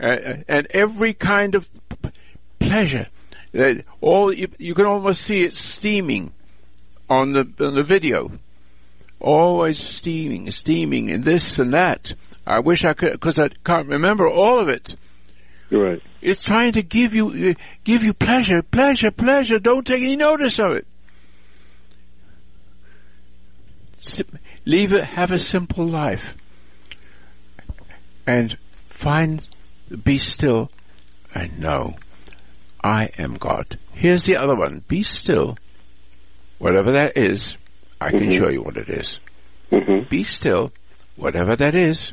[0.00, 0.16] uh,
[0.48, 1.68] and every kind of
[2.58, 3.06] pleasure.
[3.56, 6.32] Uh, all you, you can almost see it steaming
[7.08, 8.30] on the on the video.
[9.20, 12.12] Always steaming, steaming, and this and that.
[12.46, 14.94] I wish I could, because I can't remember all of it.
[15.70, 16.00] Right.
[16.22, 17.54] It's trying to give you uh,
[17.84, 19.58] give you pleasure, pleasure, pleasure.
[19.58, 20.86] Don't take any notice of it.
[24.00, 25.04] Sim- leave it.
[25.04, 26.34] Have a simple life,
[28.26, 28.56] and
[28.88, 29.46] find,
[30.04, 30.70] be still,
[31.34, 31.94] and know,
[32.82, 33.78] I am God.
[33.92, 34.82] Here's the other one.
[34.88, 35.56] Be still.
[36.58, 37.56] Whatever that is,
[38.00, 38.36] I can Mhm.
[38.38, 39.18] show you what it is.
[39.70, 40.08] Mhm.
[40.08, 40.72] Be still.
[41.16, 42.12] Whatever that is,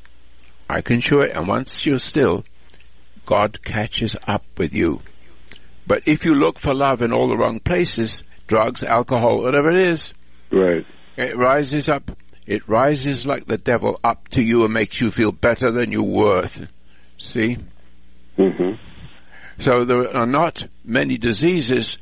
[0.70, 1.32] I can show it.
[1.32, 2.44] And once you're still,
[3.26, 5.02] God catches up with you.
[5.88, 9.90] But if you look for love in all the wrong places, drugs, alcohol, whatever it
[9.90, 10.14] is,
[10.52, 10.86] Right.
[11.18, 12.12] it rises up.
[12.48, 16.04] It rises like the devil up to you and makes you feel better than you're
[16.04, 16.68] worth.
[17.18, 17.58] See?
[18.38, 18.78] Mhm.
[19.60, 21.98] So there are not many diseases,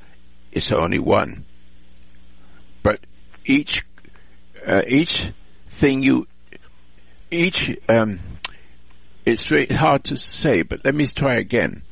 [0.51, 1.45] it's only one.
[2.81, 2.99] But
[3.45, 3.83] each
[4.65, 5.29] uh, each
[5.69, 6.25] thing you,
[7.29, 8.19] each, um,
[9.25, 11.83] it's very hard to say, but let me try again.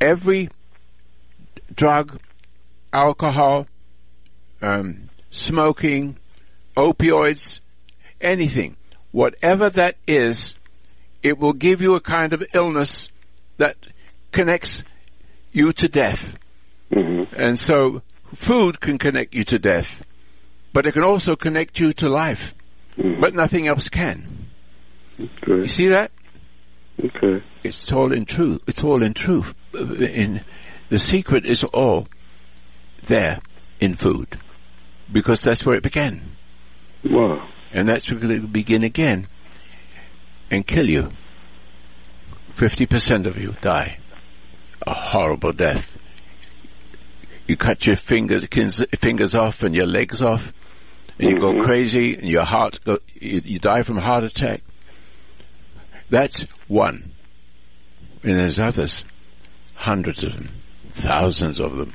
[0.00, 0.50] Every
[1.74, 2.18] drug,
[2.92, 3.66] alcohol,
[4.60, 6.16] um, smoking,
[6.76, 7.60] opioids,
[8.20, 8.76] anything,
[9.12, 10.54] whatever that is,
[11.22, 13.08] it will give you a kind of illness
[13.58, 13.76] that
[14.32, 14.82] connects
[15.52, 16.36] you to death.
[16.90, 17.34] Mm-hmm.
[17.36, 18.02] And so
[18.34, 20.02] food can connect you to death,
[20.72, 22.52] but it can also connect you to life,
[22.98, 23.22] Mm-hmm.
[23.22, 24.50] but nothing else can.
[25.46, 26.10] You see that?
[26.98, 27.44] Okay.
[27.64, 28.60] It's all in truth.
[28.66, 29.54] It's all in truth.
[29.74, 30.44] In
[30.90, 32.06] the secret is all
[33.06, 33.40] there
[33.80, 34.38] in food,
[35.10, 36.36] because that's where it began,
[37.04, 37.48] Wow.
[37.72, 39.26] and that's where it will begin again
[40.50, 41.10] and kill you.
[42.54, 43.98] Fifty percent of you die
[44.86, 45.96] a horrible death.
[47.46, 48.44] You cut your fingers
[48.98, 50.52] fingers off and your legs off,
[51.18, 51.64] and you go Mhm.
[51.64, 54.62] crazy, and your heart go, you, you die from heart attack.
[56.12, 57.14] That's one.
[58.22, 59.02] And there's others,
[59.74, 60.50] hundreds of them,
[60.92, 61.94] thousands of them,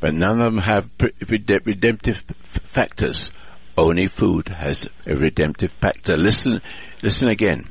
[0.00, 0.88] but none of them have
[1.28, 3.32] redemptive f- factors.
[3.76, 6.16] Only food has a redemptive factor.
[6.16, 6.62] Listen,
[7.02, 7.68] listen again.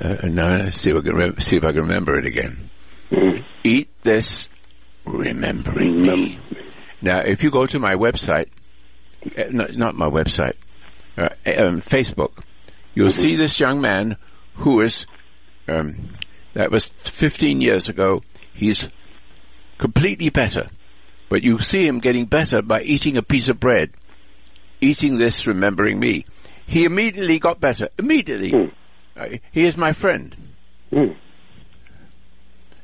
[0.00, 2.70] Uh, now, see if, I can rem- see if I can remember it again.
[3.10, 3.44] Mhm.
[3.64, 4.48] Eat this,
[5.04, 6.38] remembering me.
[7.02, 8.46] Now, if you go to my website,
[9.36, 10.54] uh, no, not my website,
[11.18, 12.44] uh, um, Facebook,
[12.94, 14.16] you'll see this young man
[14.54, 15.06] who is,
[15.68, 16.10] um,
[16.54, 18.22] that was 15 years ago.
[18.52, 18.88] He's
[19.78, 20.70] completely better.
[21.28, 23.90] But you see him getting better by eating a piece of bread.
[24.80, 26.24] Eating this, remembering me.
[26.66, 27.88] He immediately got better.
[27.98, 28.50] Immediately.
[28.50, 28.66] Hmm.
[29.16, 30.36] Uh, he is my friend.
[30.92, 31.16] Mm.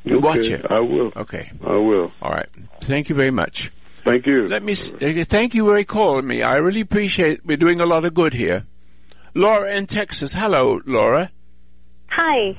[0.05, 0.65] You watch it.
[0.71, 1.13] I will.
[1.17, 1.51] Okay.
[1.65, 2.13] I will.
[2.23, 2.49] All right.
[2.83, 3.71] Thank you very much.
[4.05, 4.49] Thank you.
[4.49, 6.43] Let me s- uh, thank you for calling me.
[6.43, 7.45] I really appreciate.
[7.45, 8.65] We're doing a lot of good here.
[9.37, 10.33] Laura in Texas.
[10.33, 11.31] Hello, Laura.
[12.09, 12.57] Hi.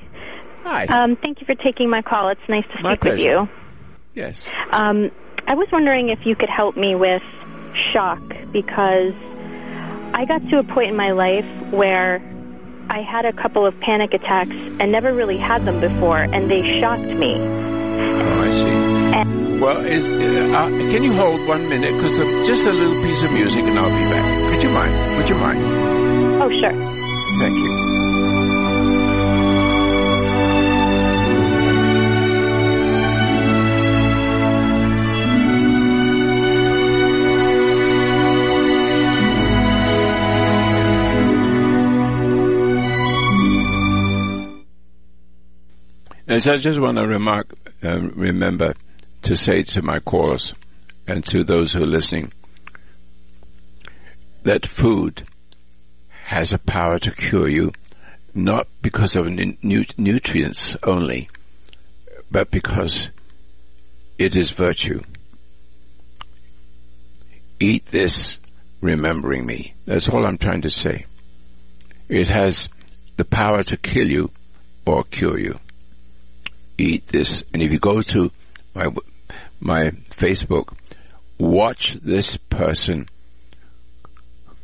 [0.62, 0.84] Hi.
[0.86, 2.28] Um, thank you for taking my call.
[2.30, 3.48] It's nice to My speak with you.
[4.14, 4.46] yes.
[4.70, 5.10] Um,
[5.48, 7.22] I was wondering if you could help me with
[7.92, 8.20] shock
[8.52, 9.12] because
[10.14, 12.20] I got to a point in my life where
[12.90, 16.62] I had a couple of panic attacks and never really had them before, and they
[16.80, 17.34] shocked me.
[17.42, 19.18] Oh, I see.
[19.18, 21.92] And Well, is, uh, uh, can you hold one minute?
[21.96, 22.16] Because
[22.46, 24.52] just a little piece of music, and I'll be back.
[24.54, 25.16] Could you mind?
[25.18, 26.07] Would you mind?
[26.40, 26.72] Oh, sure.
[27.38, 27.78] Thank you.
[46.28, 48.74] As I just want to remark, um, remember
[49.22, 50.52] to say to my callers
[51.06, 52.32] and to those who are listening
[54.44, 55.26] that food
[56.28, 57.72] has a power to cure you,
[58.34, 61.26] not because of nu- nu- nutrients only,
[62.30, 63.08] but because
[64.18, 65.00] it is virtue.
[67.58, 68.36] Eat this,
[68.82, 69.72] remembering me.
[69.86, 71.06] That's all I'm trying to say.
[72.10, 72.68] It has
[73.16, 74.30] the power to kill you
[74.84, 75.58] or cure you.
[76.76, 78.30] Eat this, and if you go to
[78.74, 78.88] my
[79.60, 80.74] my Facebook,
[81.38, 83.08] watch this person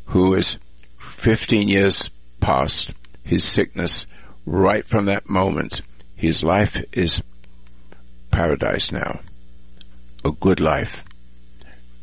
[0.09, 0.57] who is
[1.25, 2.11] 15 years
[2.41, 2.91] past
[3.23, 4.05] his sickness.
[4.45, 5.81] Right from that moment,
[6.15, 7.23] his life is
[8.31, 9.21] paradise now,
[10.23, 11.03] a good life,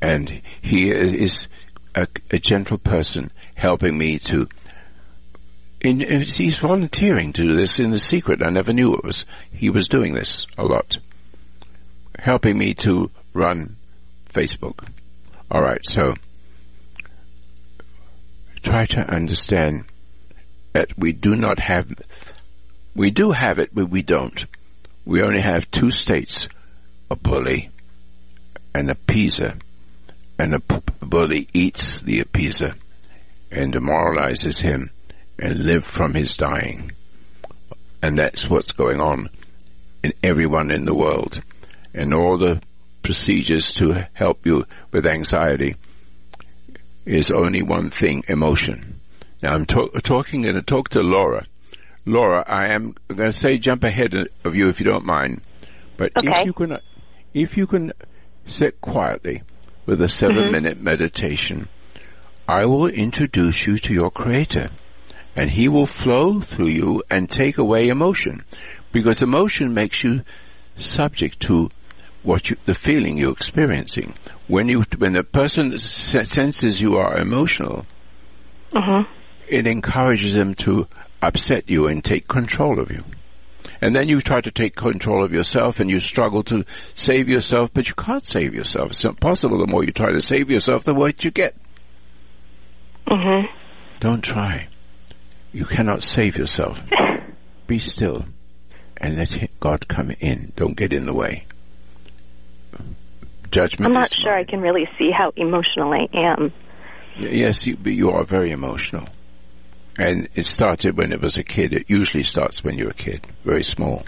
[0.01, 1.47] and he is
[1.93, 4.47] a, a gentle person helping me to.
[5.81, 8.41] In, he's volunteering to do this in the secret.
[8.43, 10.97] I never knew it was he was doing this a lot,
[12.17, 13.77] helping me to run
[14.33, 14.83] Facebook.
[15.51, 16.15] All right, so
[18.61, 19.85] try to understand
[20.73, 21.91] that we do not have,
[22.95, 24.45] we do have it, but we don't.
[25.05, 26.47] We only have two states,
[27.09, 27.69] a bully
[28.73, 29.59] and a appeaser.
[30.39, 32.75] And the bully eats the appeaser
[33.51, 34.91] and demoralizes him
[35.37, 36.91] and live from his dying.
[38.01, 39.29] And that's what's going on
[40.03, 41.41] in everyone in the world.
[41.93, 42.61] And all the
[43.03, 45.75] procedures to help you with anxiety
[47.11, 49.01] is only one thing, emotion.
[49.43, 51.45] Now I'm to- talking and I talk to Laura.
[52.05, 55.41] Laura, I am going to say jump ahead of you if you don't mind.
[55.97, 56.29] But Okay.
[56.29, 56.77] if you can,
[57.33, 57.91] if you can
[58.45, 59.43] sit quietly
[59.85, 60.51] with a 7 Mhm.
[60.51, 61.67] minute meditation,
[62.47, 64.69] I will introduce you to your creator
[65.35, 68.43] and he will flow through you and take away emotion
[68.91, 70.21] because emotion makes you
[70.75, 71.69] subject to
[72.23, 74.13] what you, the feeling you're experiencing.
[74.47, 77.85] When you, when a person senses you are emotional,
[78.71, 79.07] Mhm.
[79.47, 80.87] it encourages them to
[81.21, 83.03] upset you and take control of you.
[83.81, 86.63] And then you try to take control of yourself and you struggle to
[86.95, 88.91] save yourself, but you can't save yourself.
[88.91, 89.57] It's impossible.
[89.57, 91.55] The more you try to save yourself, the worse you get.
[93.07, 93.47] Mhm.
[93.99, 94.67] Don't try.
[95.51, 96.79] You cannot save yourself.
[97.67, 98.25] Be still
[98.97, 100.53] and let God come in.
[100.55, 101.45] Don't get in the way.
[103.51, 103.87] Judgment.
[103.87, 106.53] I'm not sure I can really see how emotional I am.
[107.17, 109.07] Yes, you, but you are very emotional.
[109.97, 111.73] And it started when it was a kid.
[111.73, 114.03] It usually starts when you're a kid, very small.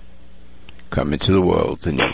[0.90, 2.06] Come into the world and you,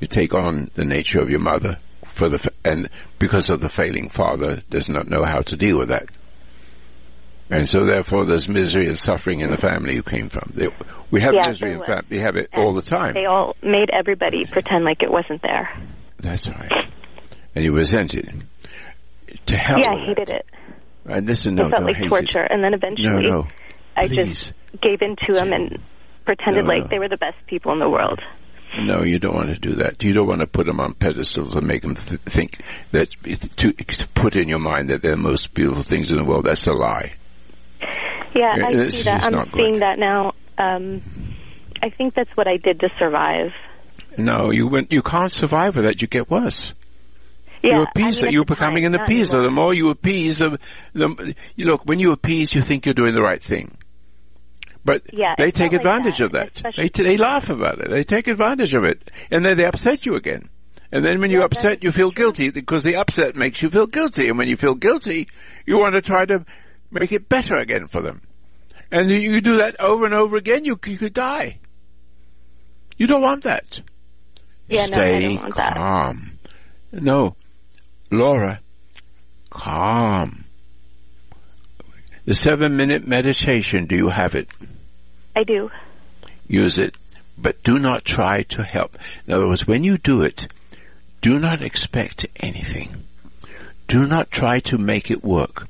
[0.00, 1.78] you take on the nature of your mother
[2.08, 5.78] for the, fa- and because of the failing father does not know how to deal
[5.78, 6.06] with that.
[7.50, 10.52] And so therefore there's misery and suffering in the family you came from.
[10.54, 10.68] They,
[11.10, 12.06] we have Yeah, misery in family.
[12.08, 13.14] We have it all the time.
[13.14, 15.68] They all made everybody pretend like it wasn't there.
[16.20, 16.70] That's right.
[17.54, 18.28] And you resent it.
[19.46, 20.46] To hell yeah, I hated it.
[21.06, 22.50] And listen, no, it felt like torture, it.
[22.52, 23.42] and then eventually no.
[23.42, 23.48] no.
[23.96, 25.78] I just gave in to them and
[26.24, 28.20] pretended No, like they were the best people in the world.
[28.78, 30.02] No, you don't want to do that.
[30.02, 32.62] You don't want to put them on pedestals and make them th- think
[32.92, 33.10] that
[33.56, 36.46] to, to put in your mind that they're the most beautiful things in the world.
[36.48, 37.14] That's a lie.
[38.34, 39.24] Yeah, Yeah, I see that.
[39.24, 39.58] I'm not good.
[39.60, 40.34] seeing that now.
[40.56, 41.02] Um,
[41.82, 43.50] I think that's what I did to survive.
[44.18, 46.00] No, you went, you can't survive with that.
[46.02, 46.72] You get worse.
[47.62, 48.26] Yeah, you I appease mean, it.
[48.28, 49.34] at You're becoming an appeaser.
[49.34, 49.42] anymore.
[49.42, 50.58] The more you appease, the,
[50.94, 51.82] the you look.
[51.84, 53.76] When you appease, you think you're doing the right thing.
[54.82, 56.62] But Yeah, they take felt like advantage that, of that.
[56.76, 57.90] They t- they laugh about it.
[57.90, 60.48] They take advantage of it, and then they upset you again.
[60.90, 63.68] And then when you're Yeah, that upset, you feel guilty because the upset makes you
[63.68, 64.28] feel guilty.
[64.28, 65.28] And when you feel guilty,
[65.66, 66.44] you want to try to
[66.90, 68.22] make it better again for them.
[68.90, 71.58] And you you do that over and over again, you, you could die.
[72.96, 73.80] You don't want that.
[74.70, 75.76] Yeah, no, Stay don't want that.
[75.76, 76.38] calm.
[76.92, 77.36] No,
[78.10, 78.60] Laura,
[79.50, 80.44] calm.
[82.24, 84.48] The seven minute meditation, do you have it?
[85.34, 85.70] I do.
[86.46, 86.96] Use it,
[87.36, 88.96] but do not try to help.
[89.26, 90.46] In other words, when you do it,
[91.20, 93.04] do not expect anything.
[93.88, 95.68] Do not try to make it work.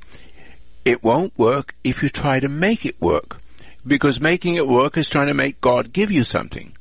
[0.85, 3.37] It won't work if you try to make it work.
[3.85, 6.73] Because making it work is trying to make God give you something.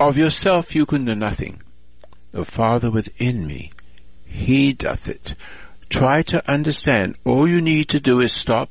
[0.00, 1.60] Of yourself you can do nothing.
[2.32, 3.70] The Father within me,
[4.24, 5.34] He doth it.
[5.90, 7.18] Try to understand.
[7.26, 8.70] All you need to do is stop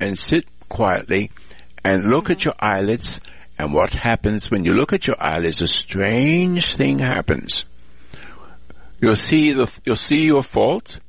[0.00, 1.30] and sit quietly
[1.84, 3.20] and look at your eyelids.
[3.58, 7.66] And what happens when you look at your eyelids, a strange thing happens.
[8.98, 11.00] You'll see the, you'll see your fault.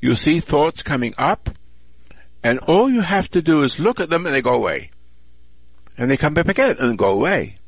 [0.00, 1.50] You'll see thoughts coming up.
[2.44, 4.92] And all you have to do is look at them and they go away.
[5.98, 7.58] And they come back again and go away.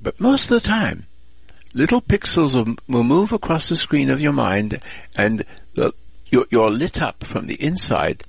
[0.00, 1.06] But most of the time,
[1.74, 2.54] little pixels
[2.88, 4.80] will move across the screen of your mind
[5.16, 5.44] and
[5.74, 5.92] the,
[6.26, 8.24] you're, you're lit up from the inside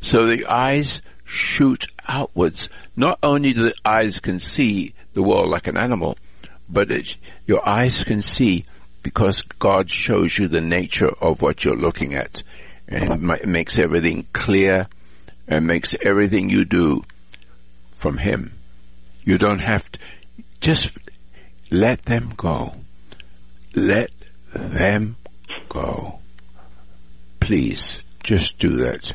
[0.00, 2.68] so the eyes shoot outwards.
[2.94, 6.18] Not only do the eyes can see the world like an animal,
[6.68, 8.64] but it, your eyes can see
[9.02, 12.42] because God shows you the nature of what you're looking at.
[12.86, 14.86] And it makes everything clear
[15.48, 17.04] and makes everything you do
[17.96, 18.52] from Him.
[19.24, 19.98] You don't have to,
[20.60, 20.90] just
[21.74, 22.72] let them go.
[23.74, 24.10] Let
[24.54, 25.16] them
[25.68, 26.20] go.
[27.40, 29.12] Please, just do that.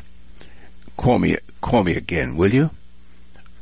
[0.97, 2.69] Call me, call me again, will you?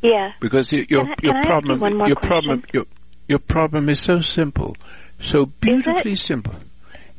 [0.01, 0.31] Yeah.
[0.41, 2.85] Because your your I problem, your problem, your
[3.27, 4.75] your problem is so simple,
[5.21, 6.55] so beautifully simple.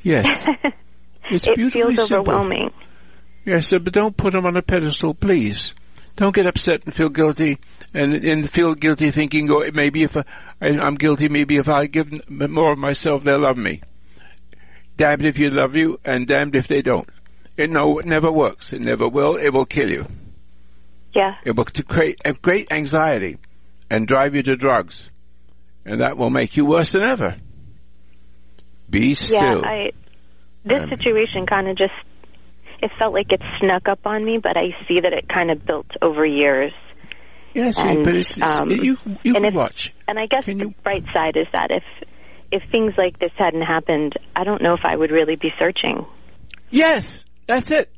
[0.03, 0.45] Yes,
[1.31, 2.33] it's it beautifully feels simple.
[2.33, 2.71] overwhelming.
[3.45, 5.73] Yes, uh, but don't put them on a pedestal, please.
[6.19, 7.59] Don't get upset and feel guilty,
[7.95, 10.25] and and feel guilty thinking, oh, maybe if I,
[10.61, 13.83] I'm guilty, maybe if I give more of myself, they'll love me.
[14.97, 17.09] Damned if you love you, and damned if they don't.
[17.57, 18.73] It no, it never works.
[18.73, 19.37] It never will.
[19.37, 20.07] It will kill you.
[21.15, 21.37] Yeah.
[21.45, 23.39] It will to create a great anxiety
[23.89, 25.09] and drive you to drugs,
[25.87, 27.37] and that will make you worse than ever.
[28.91, 29.61] Be still.
[29.61, 29.61] Yeah.
[29.65, 29.91] I
[30.65, 31.95] this Um, situation kind of just
[32.81, 35.65] it felt like it snuck up on me, but I see that it kind of
[35.67, 36.73] built over years.
[37.55, 39.93] yes, and, but it's, it's, um, you you and can if- watch.
[40.07, 41.83] And I guess Can the you- bright side is that if
[42.51, 46.07] if things like this hadn't happened, I don't know if I would really be searching.
[46.71, 47.91] Yes, that's it.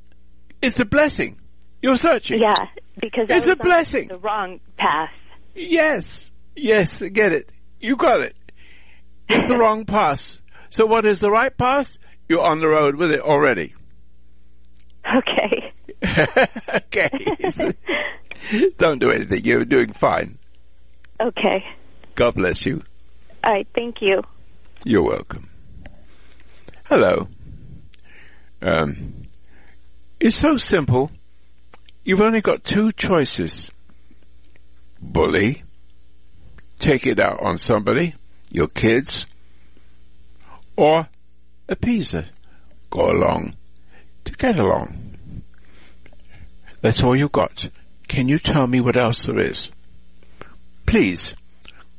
[0.61, 1.39] It's a blessing.
[1.83, 2.41] You're searching.
[2.41, 2.67] Yeah,
[3.01, 4.09] because It's a blessing.
[4.09, 5.11] The wrong path.
[5.55, 7.51] Yes, yes, get it.
[7.81, 8.35] You got it.
[9.29, 10.39] It's the wrong path.
[10.71, 11.97] So what is the right path?
[12.29, 13.75] You're on the road with it already.
[15.17, 15.73] Okay.
[16.75, 17.11] okay.
[18.79, 19.45] Don't do anything.
[19.45, 20.39] You're doing fine.
[21.21, 21.65] Okay.
[22.15, 22.83] God bless you.
[23.45, 23.67] All right.
[23.75, 24.23] Thank you.
[24.85, 25.51] You're welcome.
[26.89, 27.29] Hello.
[28.63, 29.23] Um,
[30.19, 31.11] it's so simple.
[32.05, 33.71] You've only got two choices.
[35.01, 35.65] Bully.
[36.79, 38.15] Take it out on somebody,
[38.51, 39.27] your kids,
[40.77, 41.09] or
[41.69, 42.25] appease it.
[42.89, 43.55] Go along
[44.31, 45.43] to get along.
[46.81, 47.69] That's all you got.
[48.09, 49.71] Can you tell me what else there is?
[50.87, 51.35] Please,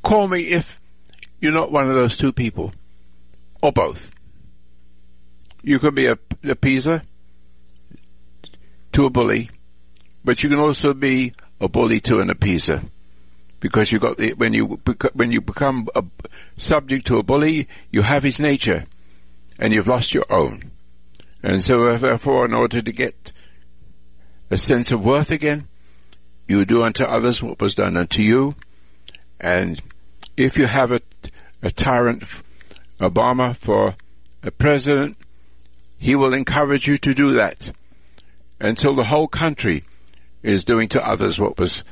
[0.02, 0.78] call me if
[1.40, 2.72] you're not one of those two people.
[3.62, 4.10] Or both.
[5.62, 7.02] You could be a, a
[8.92, 9.50] to a bully,
[10.24, 12.88] but you can also be a bully to an appeaser.
[13.60, 14.80] Because you got the, when you,
[15.14, 16.02] when you become a,
[16.56, 18.86] subject to a bully, you have his nature,
[19.58, 20.71] and you've lost your own.
[21.42, 23.32] And so uh, therefore, in order to get
[24.50, 25.66] a sense of worth again,
[26.46, 28.54] you do unto others what was done unto you,
[29.40, 29.80] and
[30.36, 31.00] if you have a,
[31.62, 32.24] a tyrant,
[33.00, 33.96] Obama, for
[34.42, 35.16] a president,
[35.98, 37.72] he will encourage you to do that
[38.60, 39.84] until the whole country
[40.42, 41.84] is doing to others what was,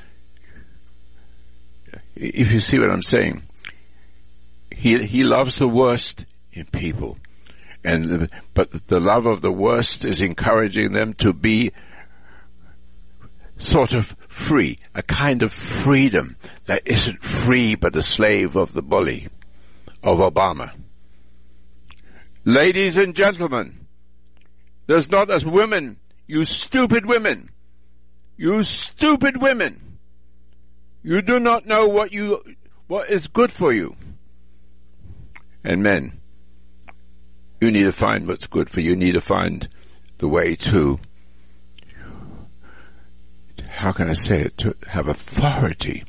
[2.14, 3.42] if you see what I'm saying,
[4.70, 7.18] he, he loves the worst in people.
[7.82, 11.72] And, but the love of the worst is encouraging them to be
[13.56, 18.82] sort of free, a kind of freedom that isn't free but a slave of the
[18.82, 19.28] bully,
[20.02, 20.72] of Obama.
[22.44, 23.86] Ladies and gentlemen,
[24.86, 27.50] there's not as women, you stupid women.
[28.36, 29.98] You stupid women.
[31.02, 32.42] You do not know what you,
[32.86, 33.96] what is good for you.
[35.62, 36.19] And men,
[37.60, 38.90] you need to find what's good for you.
[38.90, 39.68] You need to find
[40.18, 40.98] the way to,
[43.68, 46.04] how can I say it, to have authority.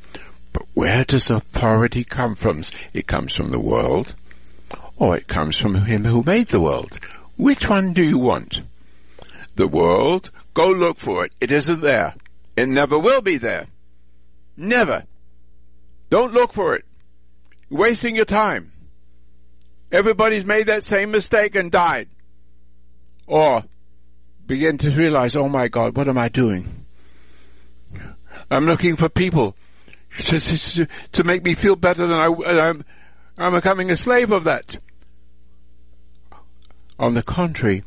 [0.54, 2.64] But where does authority come from?
[2.94, 4.16] It comes from the world,
[4.98, 7.00] or it comes from him who made the world.
[7.38, 8.62] Which one do you want?
[9.56, 10.32] the world.
[10.54, 11.34] Go look for it.
[11.40, 12.16] It isn't there.
[12.58, 13.68] It never will be there.
[14.58, 15.04] Never.
[16.10, 16.86] Don't look for it.
[17.70, 18.72] You're wasting your time.
[19.92, 22.08] Everybody's made that same mistake and died.
[23.28, 23.64] Or
[24.46, 26.86] begin to realize, oh my God, what am I doing?
[28.50, 29.56] I'm looking for people
[30.26, 32.84] to, to, to make me feel better than I, I'm,
[33.38, 34.78] I'm becoming a slave of that.
[37.00, 37.84] On the contrary,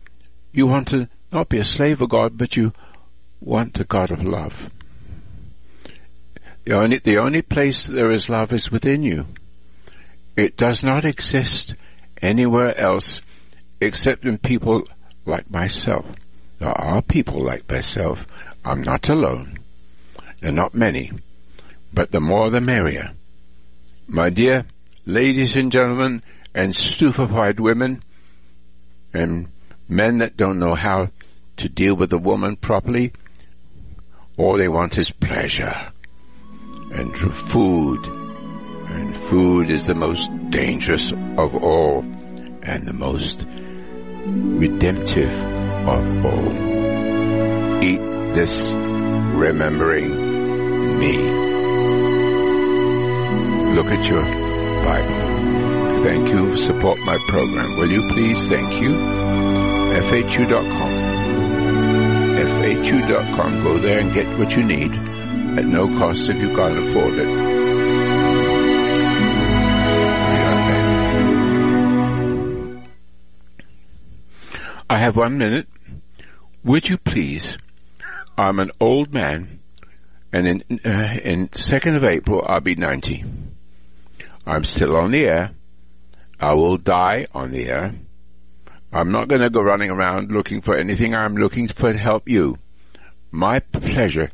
[0.53, 2.73] you want to not be a slave of God, but you
[3.41, 4.71] want the God of love.
[6.65, 9.27] The only, the only place there is love is within you.
[10.37, 11.75] It does not exist
[12.25, 13.21] anywhere else
[13.81, 14.85] except in people
[15.27, 16.07] like myself.
[16.59, 18.27] There are people like myself.
[18.65, 19.59] I'm not alone.
[20.41, 21.13] There are not many.
[21.93, 23.13] But the more the merrier.
[24.07, 24.65] My dear
[25.07, 26.23] ladies and gentlemen
[26.55, 28.03] and stupefied women
[29.13, 29.49] and
[29.89, 31.09] men that don't know how
[31.57, 33.13] to deal with a woman properly.
[34.37, 35.93] All they want is pleasure
[36.93, 37.17] and
[37.51, 38.24] food.
[38.95, 42.01] And food is the most dangerous of all
[42.63, 43.45] and the most
[44.27, 46.53] redemptive of all.
[47.85, 48.01] Eat
[48.35, 50.11] this remembering
[50.99, 51.17] me.
[53.75, 54.23] Look at your
[54.85, 56.03] Bible.
[56.05, 56.51] Thank you.
[56.53, 57.77] For support my program.
[57.79, 58.47] Will you please?
[58.49, 58.91] Thank you.
[58.91, 60.91] FHU.com.
[62.37, 63.63] FHU.com.
[63.65, 64.93] Go there and get what you need
[65.59, 67.74] at no cost if you can't afford it.
[74.95, 75.67] I have one minute.
[76.63, 77.57] Would you please?
[78.39, 79.59] I'm an old man,
[80.33, 83.25] and in uh, in second of April I'll be ninety.
[84.47, 85.51] I'm still on the air.
[86.39, 87.97] I will die on the air.
[88.93, 91.17] I'm not going to go running around looking for anything.
[91.17, 92.59] I'm looking for to help you.
[93.33, 94.31] My pleasure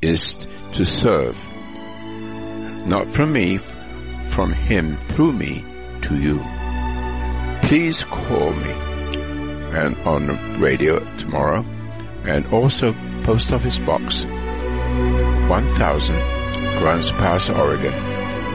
[0.00, 1.36] is to serve.
[2.86, 3.58] Not from me,
[4.30, 5.64] from Him through me
[6.02, 6.38] to you.
[7.68, 8.83] Please call me
[9.72, 11.64] and on the radio tomorrow
[12.24, 12.92] and also
[13.24, 14.24] post office box
[15.48, 16.14] 1000
[16.78, 17.92] Grants Pass, Oregon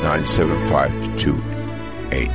[0.04, 2.30] 97528.